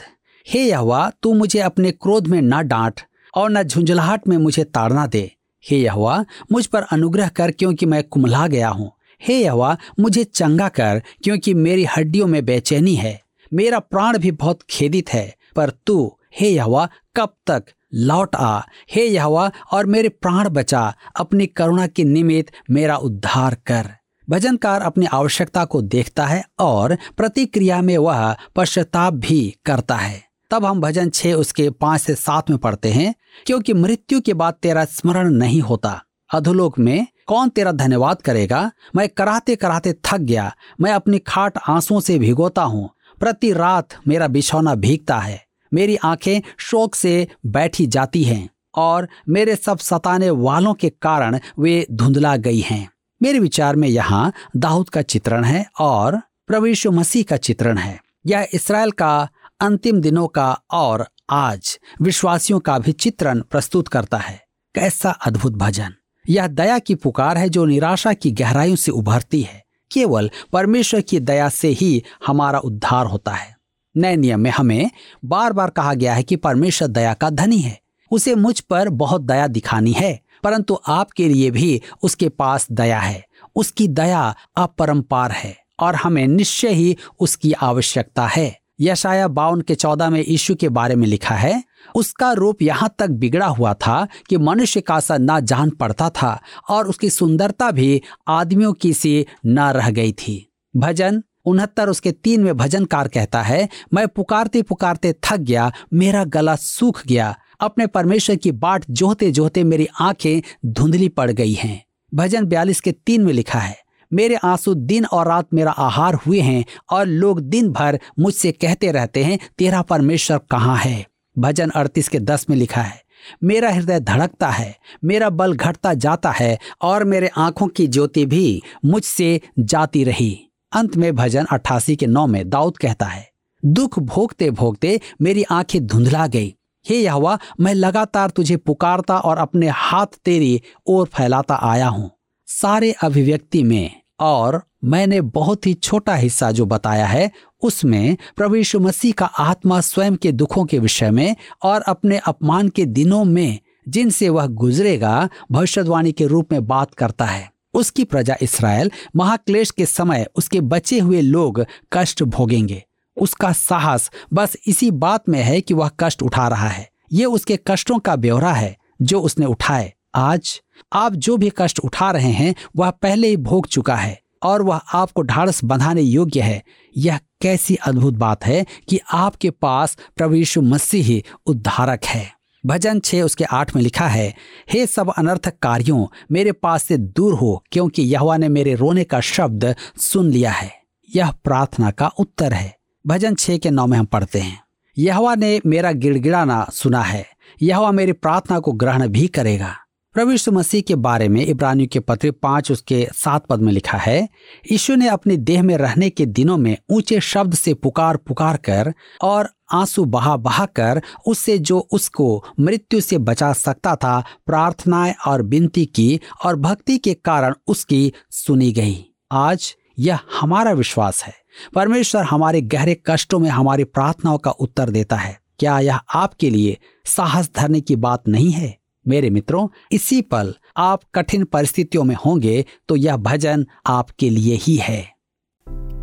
हे 0.48 0.60
यहवा, 0.60 1.12
तू 1.24 1.34
मुझे 1.34 1.60
अपने 1.60 1.92
क्रोध 1.92 2.28
में 2.28 2.42
न 2.42 2.68
डांट 2.68 3.02
और 3.36 3.52
न 3.52 3.64
झुंझलाहट 3.64 4.28
में 4.28 4.38
मुझे 4.38 4.64
ताड़ना 4.64 5.08
दे। 5.08 5.36
हे 5.70 5.78
यहवा, 5.78 6.26
मुझ 6.52 6.66
पर 6.66 6.82
अनुग्रह 6.82 7.28
कर 7.28 7.52
क्योंकि 7.52 7.86
मैं 7.86 8.04
कुमला 8.04 8.48
गया 8.48 8.70
हूँ। 8.70 8.92
हे 9.24 9.44
यहवा, 9.44 9.78
मुझे 10.00 10.24
चंगा 10.24 10.70
कर 10.70 11.04
क्योंकि 11.24 11.54
मेरी 11.54 11.86
हड्डियों 11.86 12.28
में 12.28 12.46
बेचैनी 12.46 12.96
है। 12.96 13.22
मेरा 13.54 13.80
प्राण 13.80 14.18
भी 14.18 14.32
बहुत 14.32 14.60
खेदित 14.70 15.14
है, 15.14 15.36
पर 15.56 15.70
तू, 15.70 16.18
हे 16.40 16.50
यहवा, 16.50 16.90
कब 17.16 17.34
तक 17.48 17.64
लौट 17.94 18.36
आ। 18.36 18.60
हे 18.96 19.06
यहवा, 19.06 19.52
और 19.72 19.86
मेरे 19.86 20.10
प्राण 20.10 20.50
बचा। 20.50 20.94
अपनी 21.20 21.46
करुणा 21.46 21.88
के 21.88 22.04
निमित्त 22.04 22.52
मेरा 22.72 22.96
उद्धार 22.96 23.56
कर। 23.56 23.90
भजनकार 24.30 24.82
अपनी 24.82 25.06
आवश्यकता 25.06 25.66
को 25.66 25.82
देखता 25.82 26.26
है 26.26 26.44
और 26.60 26.98
प्रतिक्रिया 27.18 27.82
में 27.82 27.98
वह 27.98 28.36
पश्चाताप 28.56 29.14
भी 29.14 29.56
करता 29.66 29.96
है। 29.96 30.24
तब 30.52 30.66
हम 30.66 30.82
भजन 30.82 31.10
छह 31.10 31.34
उसके 31.34 31.70
पाँच 31.70 32.02
से 32.02 32.16
सात 32.16 32.50
में 32.50 32.60
पढ़ते 32.60 32.90
हैं, 32.92 33.16
क्योंकि 33.46 33.74
मृत्यु 33.74 34.22
के 34.22 34.34
बाद 34.34 34.54
तेरा 34.54 34.86
स्मरण 34.86 35.30
नहीं 35.30 35.62
होता। 35.62 36.02
अधोलोक 36.34 36.80
में 36.80 37.08
कौन 37.28 37.50
तेरा 37.50 37.72
धन्यवाद 37.72 38.22
करेगा? 38.22 38.72
मैं 38.96 39.10
कराते 39.10 39.56
कराते 39.56 39.94
थक 39.94 40.18
गया। 40.18 40.56
मैं 40.82 40.92
अपनी 40.92 41.20
खाट 41.20 41.58
आंसुओं 41.70 42.00
से 42.00 42.20
भिगोता 42.20 42.64
हूँ। 42.64 42.90
प्रति 43.20 43.54
रात 43.54 43.88
मेरा 44.08 44.28
बिछौना 44.28 44.76
भीगता 44.76 45.18
है। 45.18 45.46
मेरी 45.74 45.96
आँखें 45.96 46.42
शोक 46.58 46.96
से 46.96 47.28
बैठी 47.46 47.88
जाती 47.88 48.24
हैं 48.24 48.50
और 48.76 49.08
मेरे 49.30 49.56
सब 49.56 49.78
सताने 49.78 50.30
वालों 50.30 50.74
के 50.74 50.90
कारण 50.90 51.40
वे 51.60 51.88
धुंधला 51.92 52.36
गई 52.36 52.60
हैं। 52.60 52.92
मेरे 53.24 53.40
विचार 53.40 53.76
में 53.76 53.88
यहाँ 53.88 54.34
दाऊद 54.58 54.90
का 54.90 55.02
चित्रण 55.02 55.44
है 55.44 55.66
और 55.80 56.22
प्रभु 56.48 56.92
मसीह 56.92 57.24
का 57.24 57.38
चित्रण 57.38 57.78
है। 57.78 58.00
यह 58.26 58.48
इसराइल 58.54 58.92
का 58.92 59.30
अंतिम 59.60 60.02
दिनों 60.02 60.28
का 60.28 60.62
और 60.72 61.08
आज 61.30 61.80
विश्वासियों 62.02 62.60
का 62.60 62.80
भी 62.80 62.92
चित्रण 62.92 63.42
प्रस्तुत 63.42 63.88
करता 63.88 64.18
है। 64.18 64.44
कैसा 64.76 65.10
अद्भुत 65.10 65.54
भजन! 65.54 65.94
यह 66.30 66.48
दया 66.48 66.80
की 66.80 66.96
पुकार 66.96 67.38
है 67.38 67.50
जो 67.50 67.66
निराशा 67.66 68.14
की 68.14 68.32
गहराइयों 68.32 68.76
से 68.76 68.92
उभरती 68.92 69.42
है। 69.42 69.64
केवल 69.92 70.32
परमेश्वर 70.54 71.02
की 71.02 71.20
दया 71.20 71.50
से 71.50 71.68
ही 71.68 72.04
हमारा 72.28 72.60
उद्धार 72.60 73.06
होता 73.06 73.32
है। 73.32 73.51
नए 73.96 74.16
नियम 74.16 74.40
में 74.40 74.52
हमें 74.52 74.90
बार 75.26 75.54
बार 75.54 75.70
कहा 75.70 75.94
गया 75.94 76.14
है 76.14 76.24
कि 76.24 76.36
परमेश्वर 76.36 76.88
दया 76.88 77.14
का 77.14 77.30
धनी 77.30 77.58
है। 77.58 77.80
उसे 78.12 78.36
मुझ 78.36 78.60
पर 78.60 78.90
बहुत 78.90 79.22
दया 79.22 79.48
दिखानी 79.48 79.92
है, 79.92 80.20
परंतु 80.44 80.78
आपके 80.88 81.28
लिए 81.28 81.52
भी 81.52 81.82
उसके 82.04 82.30
पास 82.30 82.68
दया 82.72 83.00
है। 83.00 83.24
उसकी 83.56 83.88
दया 83.88 84.24
अपरंपार 84.58 85.32
है 85.32 85.56
और 85.80 85.96
हमें 85.96 86.28
निश्चय 86.28 86.74
ही 86.74 86.98
उसकी 87.20 87.52
आवश्यकता 87.54 88.28
है। 88.28 88.60
यशाया 88.80 89.28
बावन 89.28 89.62
के 89.62 89.76
चौदह 89.76 90.10
में 90.10 90.20
यीशु 90.20 90.56
के 90.56 90.70
बारे 90.70 90.96
में 90.96 91.08
लिखा 91.08 91.36
है, 91.36 91.64
उसका 91.96 92.32
रूप 92.32 92.62
यहाँ 92.62 92.94
तक 93.00 93.10
बिगड़ा 93.10 93.48
हुआ 93.48 93.74
था 93.74 94.08
कि 94.30 94.38
मनुष्य 94.38 94.82
का 94.82 95.00
सा 95.00 95.18
ना 95.18 95.40
जान 95.40 95.70
पड़ता 95.70 96.10
था 96.12 96.40
और 96.70 96.88
उसकी 96.88 97.10
सुंदरता 97.10 97.70
भी 97.72 98.02
आदमियों 98.28 98.74
की 98.74 98.94
सी 98.94 99.26
न 99.46 99.72
रह 99.72 99.90
गई 99.90 100.12
थी। 100.12 100.48
भजन 100.76 101.22
उनहत्तर 101.46 101.90
उसके 101.90 102.12
तीन 102.14 102.44
में 102.44 102.56
भजनकार 102.58 103.08
कहता 103.08 103.42
है, 103.42 103.68
मैं 103.94 104.08
पुकारते 104.08 104.62
पुकारते 104.62 105.14
थक 105.24 105.38
गया, 105.38 105.72
मेरा 105.94 106.24
गला 106.26 106.56
सूख 106.56 107.06
गया। 107.08 107.36
अपने 107.60 107.88
परमेश्वर 107.88 108.36
की 108.36 108.52
बाट 108.52 108.86
जोहते 108.90 109.32
जोहते 109.32 109.64
मेरी 109.64 109.88
आँखें 110.02 110.42
धुंधली 110.66 111.08
पड़ 111.10 111.32
गई 111.32 111.54
हैं। 111.54 111.84
भजन 112.12 112.46
बयालीस 112.46 112.82
के 112.82 112.92
तीन 112.92 113.24
में 113.24 113.34
लिखा 113.34 113.60
है, 113.60 113.78
मेरे 114.12 114.36
आँसू 114.36 114.74
दिन 114.76 115.06
और 115.06 115.28
रात 115.28 115.54
मेरा 115.54 115.72
आहार 115.72 116.14
हुए 116.16 116.40
हैं 116.40 116.64
और 116.90 117.06
लोग 117.06 117.40
दिन 117.42 117.70
भर 117.72 118.00
मुझसे 118.20 118.52
कहते 118.52 118.92
रहते 118.92 119.24
हैं, 119.24 119.38
तेरा 119.58 119.82
परमेश्वर 119.82 120.40
कहाँ 120.52 120.78
है? 120.78 121.06
भजन 121.36 121.70
अड़तीस 121.70 122.10
के 122.10 122.20
दस 122.20 122.46
में 122.50 122.58
लिखा 122.58 122.82
है, 122.82 123.02
मेरा 123.44 123.70
हृदय 123.72 124.00
धड़कता 124.00 124.50
है, 124.50 124.76
मेरा 125.04 125.30
बल 125.30 125.54
घटता 125.54 125.94
जाता 125.94 126.32
है 126.32 126.58
और 126.82 127.04
मेरे 127.04 127.30
आँखों 127.38 127.68
की 127.68 127.88
ज्योति 127.88 128.26
भी 128.26 128.62
मुझसे 128.86 129.40
जाती 129.60 130.04
रही। 130.04 130.48
अंत 130.74 130.96
में 130.98 131.16
भजन 131.16 131.46
अट्ठासी 131.46 131.96
के 131.96 132.08
नौ 132.08 132.28
में 132.28 132.50
दाऊद 132.50 132.78
कहता 132.78 133.06
है, 133.06 133.30
दुख 133.66 134.00
भोगते 134.00 134.52
भोगते 134.52 135.00
मेरी 135.22 135.44
आँखें 135.44 135.86
धुंधला 135.88 136.28
गई। 136.28 136.56
हे 136.86 136.96
यहवा, 136.96 137.40
मैं 137.60 137.74
लगातार 137.74 138.30
तुझे 138.30 138.58
पुकारता 138.58 139.18
और 139.18 139.38
अपने 139.38 139.68
हाथ 139.68 140.06
तेरी 140.26 140.62
ओर 140.88 141.08
फैलाता 141.08 141.56
आया 141.56 141.88
हूँ। 141.88 142.10
सारे 142.48 142.92
अभिव्यक्ति 142.92 143.64
में 143.64 144.02
और 144.20 144.62
मैंने 144.84 145.22
बहुत 145.22 145.68
ही 145.68 145.74
छोटा 145.74 146.16
हिस्सा 146.16 146.52
जो 146.52 146.66
बताया 146.66 147.06
है, 147.06 147.32
उसमें 147.62 148.18
प्रभु 148.36 148.56
यीशु 148.56 148.80
मसीह 148.80 149.14
का 149.18 149.26
आत्मा 149.26 149.82
स्वयं 149.82 150.16
के 150.16 150.32
दुखों 150.32 150.66
के 150.66 150.80
विषय 150.80 151.12
में 151.12 151.36
और 151.64 151.82
अपने 151.82 152.18
अपमान 152.18 152.70
के 152.70 152.86
दिनों 152.86 153.24
में 153.24 153.60
जिनसे 153.90 154.30
वह 154.30 154.46
गुजरेगा, 154.46 155.30
भविष्यवाणी 155.52 156.12
के 156.12 156.26
रूप 156.26 156.52
में 156.52 156.66
बात 156.68 156.94
करता 156.94 157.26
है। 157.26 157.51
उसकी 157.74 158.04
प्रजा 158.04 158.36
इसराइल, 158.42 158.92
महाक्लेश 159.16 159.72
के 159.72 159.86
समय 159.86 160.28
उसके 160.36 160.62
बचे 160.62 161.00
हुए 161.00 161.22
लोग 161.22 161.66
कष्ट 161.94 162.24
भोगेंगे। 162.24 162.84
उसका 163.18 163.52
साहस 163.52 164.12
बस 164.34 164.58
इसी 164.68 164.92
बात 164.92 165.30
में 165.30 165.42
है 165.42 165.62
कि 165.62 165.74
वह 165.74 165.92
कष्ट 166.00 166.24
उठा 166.24 166.48
रहा 166.48 166.68
है। 166.68 166.90
ये 167.14 167.26
उसके 167.26 167.60
कष्टों 167.68 168.00
का 168.00 168.16
ब्यौरा 168.16 168.54
है, 168.54 168.78
जो 169.02 169.22
उसने 169.22 169.46
उठाए। 169.46 169.94
आज 170.16 170.62
आप 170.94 171.14
जो 171.14 171.38
भी 171.38 171.52
कष्ट 171.58 171.80
उठा 171.80 172.12
रहे 172.12 172.32
हैं, 172.32 172.56
वह 172.76 172.90
पहले 172.90 173.28
ही 173.28 173.38
भोग 173.38 173.68
चुका 173.68 173.96
है, 173.96 174.22
और 174.44 174.62
वह 174.62 174.76
आपको 174.76 175.22
ढाड़स 175.22 175.64
बंधाने 175.64 176.02
योग्य 176.02 176.42
है। 176.42 176.64
यह 176.98 177.20
कैसी 177.42 177.76
अद्भुत 177.76 178.14
बात 178.14 178.46
है 178.46 178.66
कि 178.90 179.00
आपके 179.14 179.50
पास 179.50 179.98
प्रभु 180.16 180.36
यीशु 180.36 180.62
मसीह 180.62 181.22
उद्धारक 181.46 182.06
है। 182.06 182.41
भजन 182.64 183.00
छह 183.00 183.22
उसके 183.22 183.44
आठ 183.44 183.76
में 183.76 183.82
लिखा 183.84 184.08
है, 184.08 184.34
हे 184.74 184.86
सब 184.86 185.12
अनर्थक 185.12 185.58
कार्यों, 185.62 186.06
मेरे 186.32 186.52
पास 186.52 186.84
से 186.84 186.98
दूर 186.98 187.34
हो, 187.34 187.64
क्योंकि 187.72 188.04
यहवा 188.04 188.38
ने 188.38 188.50
मेरे 188.50 188.76
रोने 188.76 189.04
का 189.04 189.20
शब्द 189.20 189.76
सुन 189.98 190.30
लिया 190.32 190.52
है। 190.52 190.72
यह 191.10 191.32
प्रार्थना 191.44 191.92
का 191.92 192.08
उत्तर 192.08 192.54
है। 192.54 192.76
भजन 193.06 193.36
छह 193.36 193.58
के 193.58 193.70
नौ 193.70 193.86
में 193.88 193.98
हम 193.98 194.06
पढ़ते 194.06 194.40
हैं, 194.40 194.60
यहवा 194.98 195.36
ने 195.36 195.60
मेरा 195.66 195.92
गिड़गिड़ाना 195.92 196.66
सुना 196.74 197.02
है। 197.02 197.26
यहवा 197.62 197.92
मेरी 197.92 198.12
प्रार्थना 198.12 198.60
को 198.60 198.72
ग्रहण 198.72 199.08
भी 199.08 199.28
करेगा। 199.28 199.76
प्रभु 200.16 200.52
मसीह 200.52 200.82
के 200.82 200.96
बारे 200.96 201.28
में 201.30 201.46
इब्रानियों 201.46 201.88
के 201.88 202.00
पत्र 202.00 202.32
पाँच 202.32 202.72
उसके 202.72 203.08
सात 203.14 203.46
पद 203.46 203.60
में 203.60 203.72
लिखा 203.74 203.98
है, 203.98 204.30
यीशु 204.72 204.96
ने 204.96 205.08
अपने 205.08 205.38
देह 205.38 205.64
में 205.64 205.76
रहने 205.78 206.10
के 206.10 206.26
दिनों 206.28 206.58
में 206.58 206.76
ऊँचे 206.90 207.20
शब्द 207.22 207.54
से 207.54 207.74
पुकार 207.74 208.18
पुकार 208.18 208.58
कर 208.58 208.94
और 209.22 209.50
आँसू 209.72 210.06
बहा 210.06 210.38
बहा 210.38 210.66
कर 210.66 211.02
उससे 211.28 211.58
जो 211.58 211.80
उसको 211.92 212.44
मृत्यु 212.60 213.02
से 213.02 213.18
बचा 213.18 213.54
सकता 213.54 213.96
था, 213.96 214.24
प्रार्थनाएँ 214.46 215.14
और 215.28 215.42
विनती 215.42 215.86
की 215.86 216.20
और 216.46 216.56
भक्ति 216.56 216.98
के 216.98 217.14
कारण 217.14 217.54
उसकी 217.68 218.14
सुनी 218.30 218.72
गई। 218.72 219.06
आज 219.32 219.76
यह 220.00 220.20
हमारा 220.42 220.72
विश्वास 220.72 221.24
है। 221.24 221.34
परमेश्वर 221.76 222.24
हमारे 222.24 222.62
गहरे 222.62 223.02
कष्टों 223.06 223.40
में 223.40 223.50
हमारी 223.50 223.84
प्रार्थनाओं 223.84 224.38
का 224.38 224.52
उत्तर 224.52 224.90
देता 224.90 225.16
है। 225.16 225.40
क्या 225.60 225.80
यह 225.80 226.00
आपके 226.16 226.50
लिए 226.50 226.78
साहस 227.06 227.50
धरने 227.56 227.82
की 227.82 227.96
बात 227.96 228.28
नहीं 228.28 228.52
है? 228.52 228.78
मेरे 229.08 229.30
मित्रों, 229.30 229.68
इसी 229.92 230.22
पल 230.22 230.54
आप 230.78 231.02
कठिन 231.16 231.44
परिस्थितियों 231.44 232.04
में 232.04 232.16
होंगे 232.26 232.66
तो 232.88 232.96
यह 232.96 233.18
भजन 233.18 233.66
आपके 233.88 234.30
लिए 234.30 234.56
ही 234.56 234.76
है। 234.76 235.12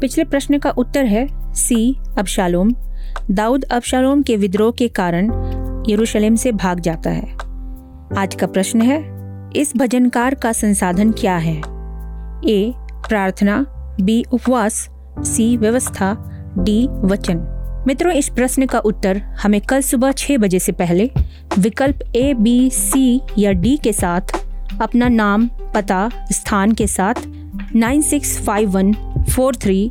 पिछले 0.01 0.25
प्रश्न 0.25 0.59
का 0.59 0.71
उत्तर 0.71 1.05
है 1.05 1.55
सी, 1.55 1.97
अबशालोम। 2.19 2.71
दाऊद 3.31 3.65
अबशालोम 3.65 4.23
के 4.23 4.37
विद्रोह 4.37 4.73
के 4.73 4.89
कारण 4.89 5.25
यरूशलेम 5.89 6.37
से 6.37 6.53
भाग 6.53 6.81
जाता 6.81 7.11
है। 7.11 7.35
आज 8.19 8.35
का 8.41 8.47
प्रश्न 8.47 8.81
है, 8.81 9.19
इस 9.57 9.73
भजनकार 9.77 10.35
का 10.35 10.53
संसाधन 10.53 11.13
क्या 11.13 11.37
है? 11.37 11.57
ए, 12.47 12.73
प्रार्थना, 12.77 13.67
बी, 14.01 14.25
उपवास, 14.33 14.89
सी, 15.19 15.57
व्यवस्था, 15.57 16.17
डी, 16.59 16.89
वचन। 16.89 17.55
मित्रों, 17.87 18.13
इस 18.13 18.29
प्रश्न 18.29 18.67
का 18.67 18.79
उत्तर 18.79 19.17
हमें 19.17 19.61
कल 19.61 19.81
सुबह 19.81 20.13
छह 20.13 20.37
बजे 20.37 20.59
से 20.59 20.73
पहले 20.73 21.11
विकल्प 21.59 21.99
ए, 22.17 22.35
बी, 22.35 22.71
सी 22.71 23.21
या 23.39 23.53
डी 23.53 23.77
के 23.77 23.93
साथ, 23.93 24.21
अपना 24.83 25.09
नाम, 25.09 25.51
पता, 25.75 26.11
स्थान 26.33 26.73
के 26.73 26.87
साथ, 26.87 27.15
nine 27.77 28.03
six 28.03 28.47
five 28.47 28.71
one 28.71 28.93
four 29.37 29.57
three 29.57 29.91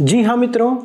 जी 0.00 0.22
हाँ 0.22 0.36
मित्रों, 0.36 0.78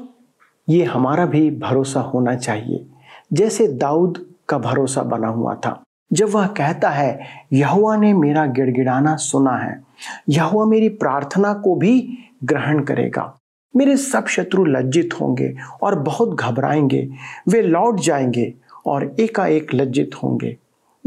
ये 0.69 0.83
हमारा 0.83 1.25
भी 1.25 1.51
भरोसा 1.51 1.99
होना 1.99 2.35
चाहिए। 2.35 2.85
जैसे 3.33 3.67
दाऊद 3.67 4.25
का 4.49 4.57
भरोसा 4.57 5.03
बना 5.03 5.27
हुआ 5.27 5.55
था। 5.55 5.83
जब 6.13 6.29
वह 6.29 6.47
कहता 6.47 6.89
है 6.89 7.19
यहुआ 7.53 7.97
ने 7.97 8.13
मेरा 8.13 8.45
गिड़गिड़ाना 8.45 9.15
सुना 9.15 9.51
है। 9.51 9.83
यहुआ 10.29 10.65
मेरी 10.65 10.89
प्रार्थना 10.89 11.53
को 11.53 11.75
भी 11.75 12.17
ग्रहण 12.43 12.83
करेगा। 12.83 13.37
मेरे 13.75 13.97
सब 13.97 14.25
शत्रु 14.25 14.65
लज्जित 14.65 15.09
होंगे 15.21 15.55
और 15.83 15.99
बहुत 15.99 16.35
घबराएँगे। 16.35 17.09
वे 17.49 17.61
लौट 17.61 17.99
जाएँगे 17.99 18.53
और 18.85 19.15
एकाएक 19.19 19.73
लज्जित 19.73 20.11
होंगे। 20.23 20.57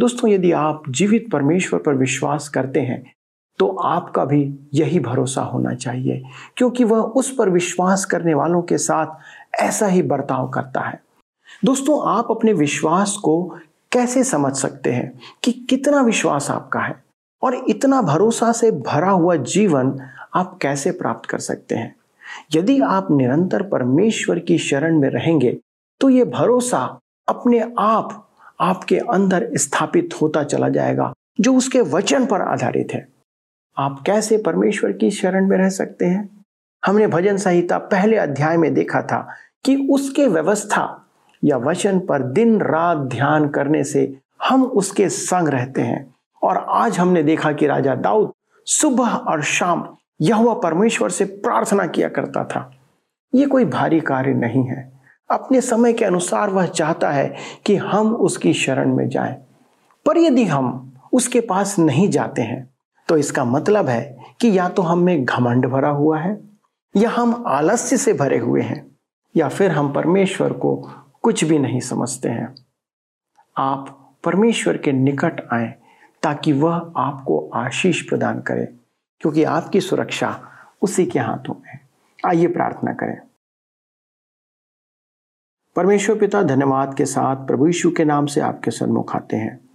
दोस्तों, 0.01 0.31
यदि 0.31 0.53
आप 0.53 0.83
जीवित 0.89 1.31
परमेश्वर 1.33 1.81
पर 1.81 1.95
विश्वास 1.95 2.49
करते 2.49 2.81
हैं 2.81 3.13
तो 3.61 3.69
आपका 3.69 4.25
भी 4.25 4.43
यही 4.75 5.01
भरोसा 5.01 5.43
होना 5.43 5.75
चाहिए, 5.75 6.23
क्योंकि 6.57 6.85
वह 6.85 6.99
उस 6.99 7.35
पर 7.37 7.49
विश्वास 7.49 8.05
करने 8.05 8.35
वालों 8.35 8.63
के 8.63 8.79
साथ 8.79 9.61
ऐसा 9.61 9.87
ही 9.87 10.03
बर्ताव 10.03 10.49
करता 10.49 10.81
है। 10.81 11.01
दोस्तों, 11.65 12.01
आप 12.09 12.31
अपने 12.31 12.53
विश्वास 12.53 13.17
को 13.17 13.43
कैसे 13.93 14.25
समझ 14.25 14.53
सकते 14.57 14.93
हैं 14.93 15.13
कि 15.45 15.53
कितना 15.53 16.01
विश्वास 16.01 16.51
आपका 16.51 16.81
है? 16.81 16.95
और 17.43 17.55
इतना 17.69 18.01
भरोसा 18.03 18.53
से 18.53 18.71
भरा 18.71 19.11
हुआ 19.11 19.37
जीवन 19.37 19.95
आप 20.35 20.59
कैसे 20.63 20.91
प्राप्त 20.91 21.29
कर 21.31 21.39
सकते 21.39 21.75
हैं? 21.75 21.95
यदि 22.55 22.81
आप 22.81 23.11
निरंतर 23.11 23.63
परमेश्वर 23.63 24.39
की 24.39 24.59
शरण 24.59 24.99
में 25.01 25.09
रहेंगे 25.09 25.59
तो 26.01 26.09
ये 26.09 26.25
भरोसा 26.25 26.99
अपने 27.29 27.61
आप 27.79 28.29
आपके 28.61 28.99
अंदर 28.99 29.49
स्थापित 29.55 30.21
होता 30.23 30.43
चला 30.43 30.69
जाएगा, 30.69 31.13
जो 31.41 31.55
उसके 31.55 31.81
वचन 31.81 32.27
पर 32.27 32.41
आधारित 32.41 32.93
है। 32.93 33.07
आप 33.81 34.03
कैसे 34.07 34.39
परमेश्वर 34.39 34.93
की 34.93 35.11
शरण 35.11 35.47
में 35.47 35.59
रह 35.59 35.69
सकते 35.69 36.07
हैं? 36.07 36.45
हमने 36.87 37.07
भजन 37.07 37.37
संहिता 37.37 37.79
पहले 37.79 38.17
अध्याय 38.17 38.57
में 38.57 38.75
देखा 38.75 39.03
था 39.03 39.29
कि 39.65 39.89
उसके 39.91 40.27
व्यवस्था 40.27 41.07
या 41.45 41.57
वचन 41.57 42.01
पर 42.01 42.23
दिन 42.23 42.61
रात 42.61 42.99
ध्यान 42.99 43.49
करने 43.49 43.85
से 43.85 44.19
हम 44.49 44.65
उसके 44.65 45.09
संग 45.09 45.49
रहते 45.49 45.83
हैं। 45.83 46.15
और 46.43 46.67
आज 46.69 46.99
हमने 46.99 47.23
देखा 47.23 47.53
कि 47.53 47.67
राजा 47.67 47.95
दाऊद 47.95 48.33
सुबह 48.67 49.09
और 49.09 49.43
शाम 49.43 49.97
यह 50.21 50.55
परमेश्वर 50.63 51.11
से 51.11 51.25
प्रार्थना 51.25 51.87
किया 51.87 52.09
करता 52.09 52.45
था। 52.45 52.75
ये 53.35 53.47
कोई 53.47 53.65
भारी 53.65 54.01
कार्य 54.01 54.35
नहीं 54.35 54.65
है। 54.65 54.93
अपने 55.31 55.61
समय 55.61 55.93
के 55.93 56.05
अनुसार 56.05 56.51
वह 56.51 56.67
चाहता 56.67 57.11
है 57.11 57.37
कि 57.67 57.77
हम 57.77 58.15
उसकी 58.15 58.53
शरण 58.53 58.95
में 58.95 59.09
जाएँ। 59.09 59.37
पर 60.07 60.19
यदि 60.19 60.45
हम 60.45 60.93
उसके 61.13 61.41
पास 61.41 61.79
नहीं 61.79 62.11
जाते 62.11 62.43
हैं 62.43 62.71
तो 63.11 63.17
इसका 63.17 63.45
मतलब 63.45 63.89
है 63.89 64.19
कि 64.41 64.49
या 64.59 64.69
तो 64.69 64.83
हम 64.83 64.99
में 64.99 65.25
घमंड 65.25 65.67
भरा 65.67 65.89
हुआ 65.89 66.19
है, 66.19 66.41
या 66.97 67.11
हम 67.11 67.45
आलस्य 67.47 67.97
से 67.97 68.13
भरे 68.13 68.39
हुए 68.39 68.63
हैं, 68.63 68.97
या 69.37 69.49
फिर 69.49 69.71
हम 69.71 69.93
परमेश्वर 69.93 70.53
को 70.53 70.77
कुछ 71.23 71.45
भी 71.45 71.59
नहीं 71.59 71.81
समझते 71.81 72.29
हैं। 72.29 72.55
आप 73.57 74.19
परमेश्वर 74.25 74.77
के 74.77 74.93
निकट 74.93 75.41
आए 75.53 75.75
ताकि 76.23 76.53
वह 76.53 76.93
आपको 76.97 77.39
आशीष 77.55 78.09
प्रदान 78.09 78.41
करे, 78.41 78.65
क्योंकि 79.21 79.45
आपकी 79.45 79.81
सुरक्षा 79.81 80.39
उसी 80.83 81.07
के 81.07 81.19
हाथों 81.19 81.55
में 81.55 81.79
आइए 82.27 82.47
प्रार्थना 82.47 82.93
करें। 82.93 83.19
परमेश्वर 85.77 86.19
पिता, 86.19 86.43
धन्यवाद 86.43 86.95
के 86.95 87.05
साथ 87.07 87.47
प्रभु 87.47 87.67
यीशु 87.67 87.91
के 87.91 88.05
नाम 88.05 88.27
से 88.27 88.41
आपके 88.41 88.71
सन्मुख 88.71 89.17
आते 89.17 89.37
हैं। 89.37 89.70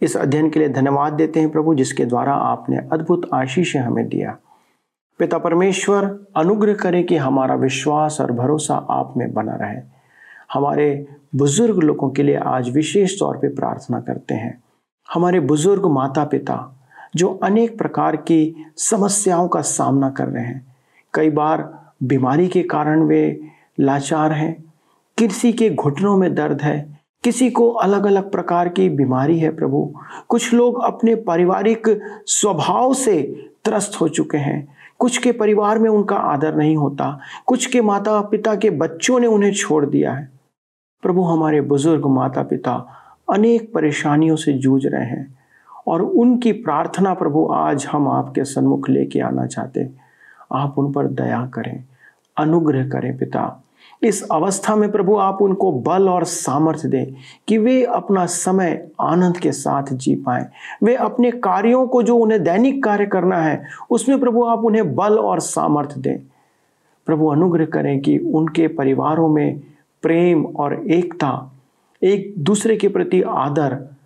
इस 0.00 0.16
अध्ययन 0.16 0.50
के 0.50 0.58
लिए 0.58 0.68
धन्यवाद 0.68 1.12
देते 1.12 1.40
हैं 1.40 1.50
प्रभु, 1.50 1.74
जिसके 1.74 2.04
द्वारा 2.04 2.34
आपने 2.34 2.76
अद्भुत 2.76 3.28
आशीष 3.34 3.76
हमें 3.76 4.08
दिया। 4.08 4.36
पिता 5.18 5.38
परमेश्वर, 5.38 6.26
अनुग्रह 6.36 6.74
करें 6.74 7.04
कि 7.04 7.16
हमारा 7.16 7.54
विश्वास 7.54 8.20
और 8.20 8.32
भरोसा 8.32 8.74
आप 8.74 9.14
में 9.16 9.32
बना 9.32 9.54
रहे। 9.54 9.80
हमारे 10.52 11.06
बुज़ुर्ग 11.34 11.78
लोगों 11.78 12.10
के 12.10 12.22
लिए 12.22 12.36
आज 12.36 12.70
विशेष 12.70 13.18
तौर 13.20 13.36
पे 13.36 13.48
प्रार्थना 13.48 14.00
करते 14.00 14.34
हैं। 14.34 14.62
हमारे 15.14 15.40
बुज़ुर्ग 15.40 15.86
माता 15.86 16.24
पिता 16.24 16.76
जो 17.16 17.28
अनेक 17.42 17.78
प्रकार 17.78 18.16
की 18.16 18.54
समस्याओं 18.76 19.48
का 19.48 19.60
सामना 19.60 20.10
कर 20.10 20.28
रहे 20.28 20.44
हैं। 20.44 20.76
कई 21.14 21.30
बार 21.30 21.82
बीमारी 22.02 22.48
के 22.48 22.62
कारण 22.62 23.02
वे 23.02 23.40
लाचार 23.80 24.32
हैं, 24.32 24.64
किसी 25.18 25.52
के 25.52 25.70
घुटनों 25.70 26.16
में 26.16 26.34
दर्द 26.34 26.62
है 26.62 26.99
किसी 27.22 27.50
को 27.50 27.70
अलग 27.70 28.06
अलग 28.06 28.30
प्रकार 28.32 28.68
की 28.68 28.88
बीमारी 28.88 29.38
है 29.38 29.56
प्रभु। 29.56 29.92
कुछ 30.28 30.54
लोग 30.54 30.82
अपने 30.82 31.14
पारिवारिक 31.14 31.88
स्वभाव 32.26 32.94
से 32.94 33.22
त्रस्त 33.64 34.00
हो 34.00 34.08
चुके 34.08 34.38
हैं। 34.38 34.68
कुछ 34.98 35.18
के 35.18 35.32
परिवार 35.32 35.78
में 35.78 35.90
उनका 35.90 36.16
आदर 36.16 36.54
नहीं 36.54 36.76
होता। 36.76 37.18
कुछ 37.46 37.66
के 37.66 37.82
माता 37.82 38.20
पिता 38.20 38.54
के 38.54 38.70
बच्चों 38.70 39.20
ने 39.20 39.26
उन्हें 39.26 39.52
छोड़ 39.52 39.84
दिया 39.86 40.12
है। 40.12 40.28
प्रभु, 41.02 41.22
हमारे 41.22 41.60
बुज़ुर्ग 41.60 42.06
माता 42.06 42.42
पिता 42.42 42.74
अनेक 43.32 43.72
परेशानियों 43.74 44.36
से 44.36 44.52
जूझ 44.52 44.86
रहे 44.86 45.04
हैं 45.04 45.38
और 45.86 46.02
उनकी 46.02 46.52
प्रार्थना 46.52 47.14
प्रभु 47.14 47.48
आज 47.52 47.86
हम 47.86 48.08
आपके 48.08 48.44
सन्मुख 48.44 48.88
लेके 48.88 49.20
आना 49.20 49.46
चाहते 49.46 49.90
आप 50.52 50.78
उन 50.78 50.92
पर 50.92 51.06
दया 51.06 51.46
करें, 51.46 51.84
अनुग्रह 52.36 52.88
करें 52.88 53.16
पिता। 53.18 53.62
इस 54.02 54.28
अवस्था 54.32 54.76
में 54.76 54.92
प्रभु 54.92 55.16
आप 55.16 55.42
उनको 55.42 55.72
बल 55.72 56.08
और 56.08 56.24
सामर्थ्य 56.24 56.88
दें 56.88 57.14
कि 57.48 57.58
वे 57.58 57.84
अपना 57.84 58.26
समय 58.26 58.88
आनंद 59.00 59.36
के 59.36 59.52
साथ 59.52 59.82
जी 59.92 60.14
पाए। 60.14 60.46
वे 60.82 60.94
अपने 60.94 61.30
कार्यों 61.30 61.86
को 61.86 62.02
जो 62.02 62.16
उन्हें 62.16 62.42
दैनिक 62.42 62.84
कार्य 62.84 63.06
करना 63.06 63.36
है, 63.36 63.64
उसमें 63.90 64.20
प्रभु 64.20 64.44
आप 64.44 64.58
उन्हें 64.58 64.94
बल 64.94 65.18
और 65.18 65.40
सामर्थ्य 65.40 66.00
दें। 66.00 66.18
प्रभु 67.06 67.26
अनुग्रह 67.26 67.64
करें 67.64 68.00
कि 68.00 68.18
उनके 68.18 68.68
परिवारों 68.68 69.28
में 69.28 69.60
प्रेम 70.02 70.46
और 70.46 70.90
एकता 70.90 71.52
एक 72.02 72.34
दूसरे 72.38 72.76
के 72.76 72.88
प्रति 72.88 73.22
आदर 73.22 73.96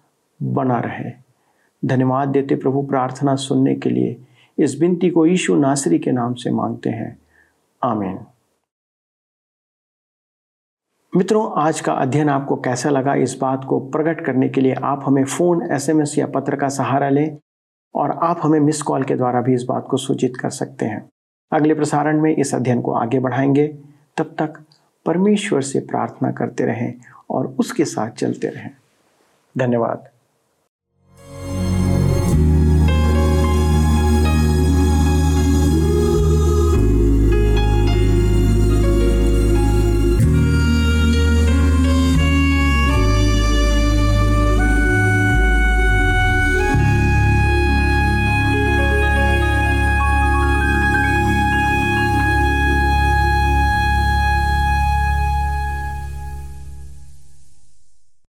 बना 0.43 0.79
रहे। 0.79 1.11
धन्यवाद 1.85 2.29
देते 2.29 2.55
प्रभु 2.55 2.83
प्रार्थना 2.83 3.35
सुनने 3.35 3.75
के 3.75 3.91
लिए। 3.91 4.17
इस 4.59 4.79
बिनती 4.79 5.11
को 5.11 5.27
यीशु 5.27 5.55
नासरी 5.55 5.99
के 5.99 6.13
नाम 6.13 6.35
से 6.35 6.51
मांगते 6.51 6.91
हैं। 6.91 7.19
आमीन। 7.83 8.19
मित्रों, 11.17 11.53
आज 11.57 11.81
का 11.81 11.93
अध्ययन 11.93 12.29
आपको 12.29 12.57
कैसा 12.57 12.91
लगा? 12.91 13.15
इस 13.15 13.39
बात 13.41 13.65
को 13.65 13.81
प्रकट 13.81 14.25
करने 14.25 14.49
के 14.49 14.61
लिए 14.61 14.75
आप 14.75 15.03
हमें 15.07 15.25
फ़ोन, 15.25 15.73
एसएमएस 15.73 16.19
या 16.19 16.27
पत्र 16.27 16.57
का 16.57 16.69
सहारा 16.69 17.09
लें 17.09 17.39
और 17.95 18.11
आप 18.11 18.41
हमें 18.43 18.61
मिस 18.61 18.83
कॉल 18.83 19.03
के 19.03 19.15
द्वारा 19.15 19.41
भी 19.41 19.55
इस 19.55 19.63
बात 19.63 19.87
को 19.91 19.97
सूचित 19.97 20.37
कर 20.37 20.51
सकते 20.51 20.87
हैं। 20.87 21.09
अगले 21.53 21.75
प्रसारण 21.75 22.21
में 22.21 22.37
इस 22.37 22.55
अध्ययन 22.55 22.81
को 22.81 22.93
आगे 22.93 23.19
बढ़ाएँगे। 23.19 23.79
तब 24.17 24.25
तक 24.25 24.55
परमेश्वर 25.07 25.61
से 25.61 25.81
प्रार्थना 25.81 26.33
करते 26.33 26.65
रहें 26.65 26.95
और 27.31 27.57
उसके 27.59 27.85
साथ 27.85 28.11
चलते 28.11 28.49
रहें। 28.49 28.71
धन्यवाद। 29.59 30.09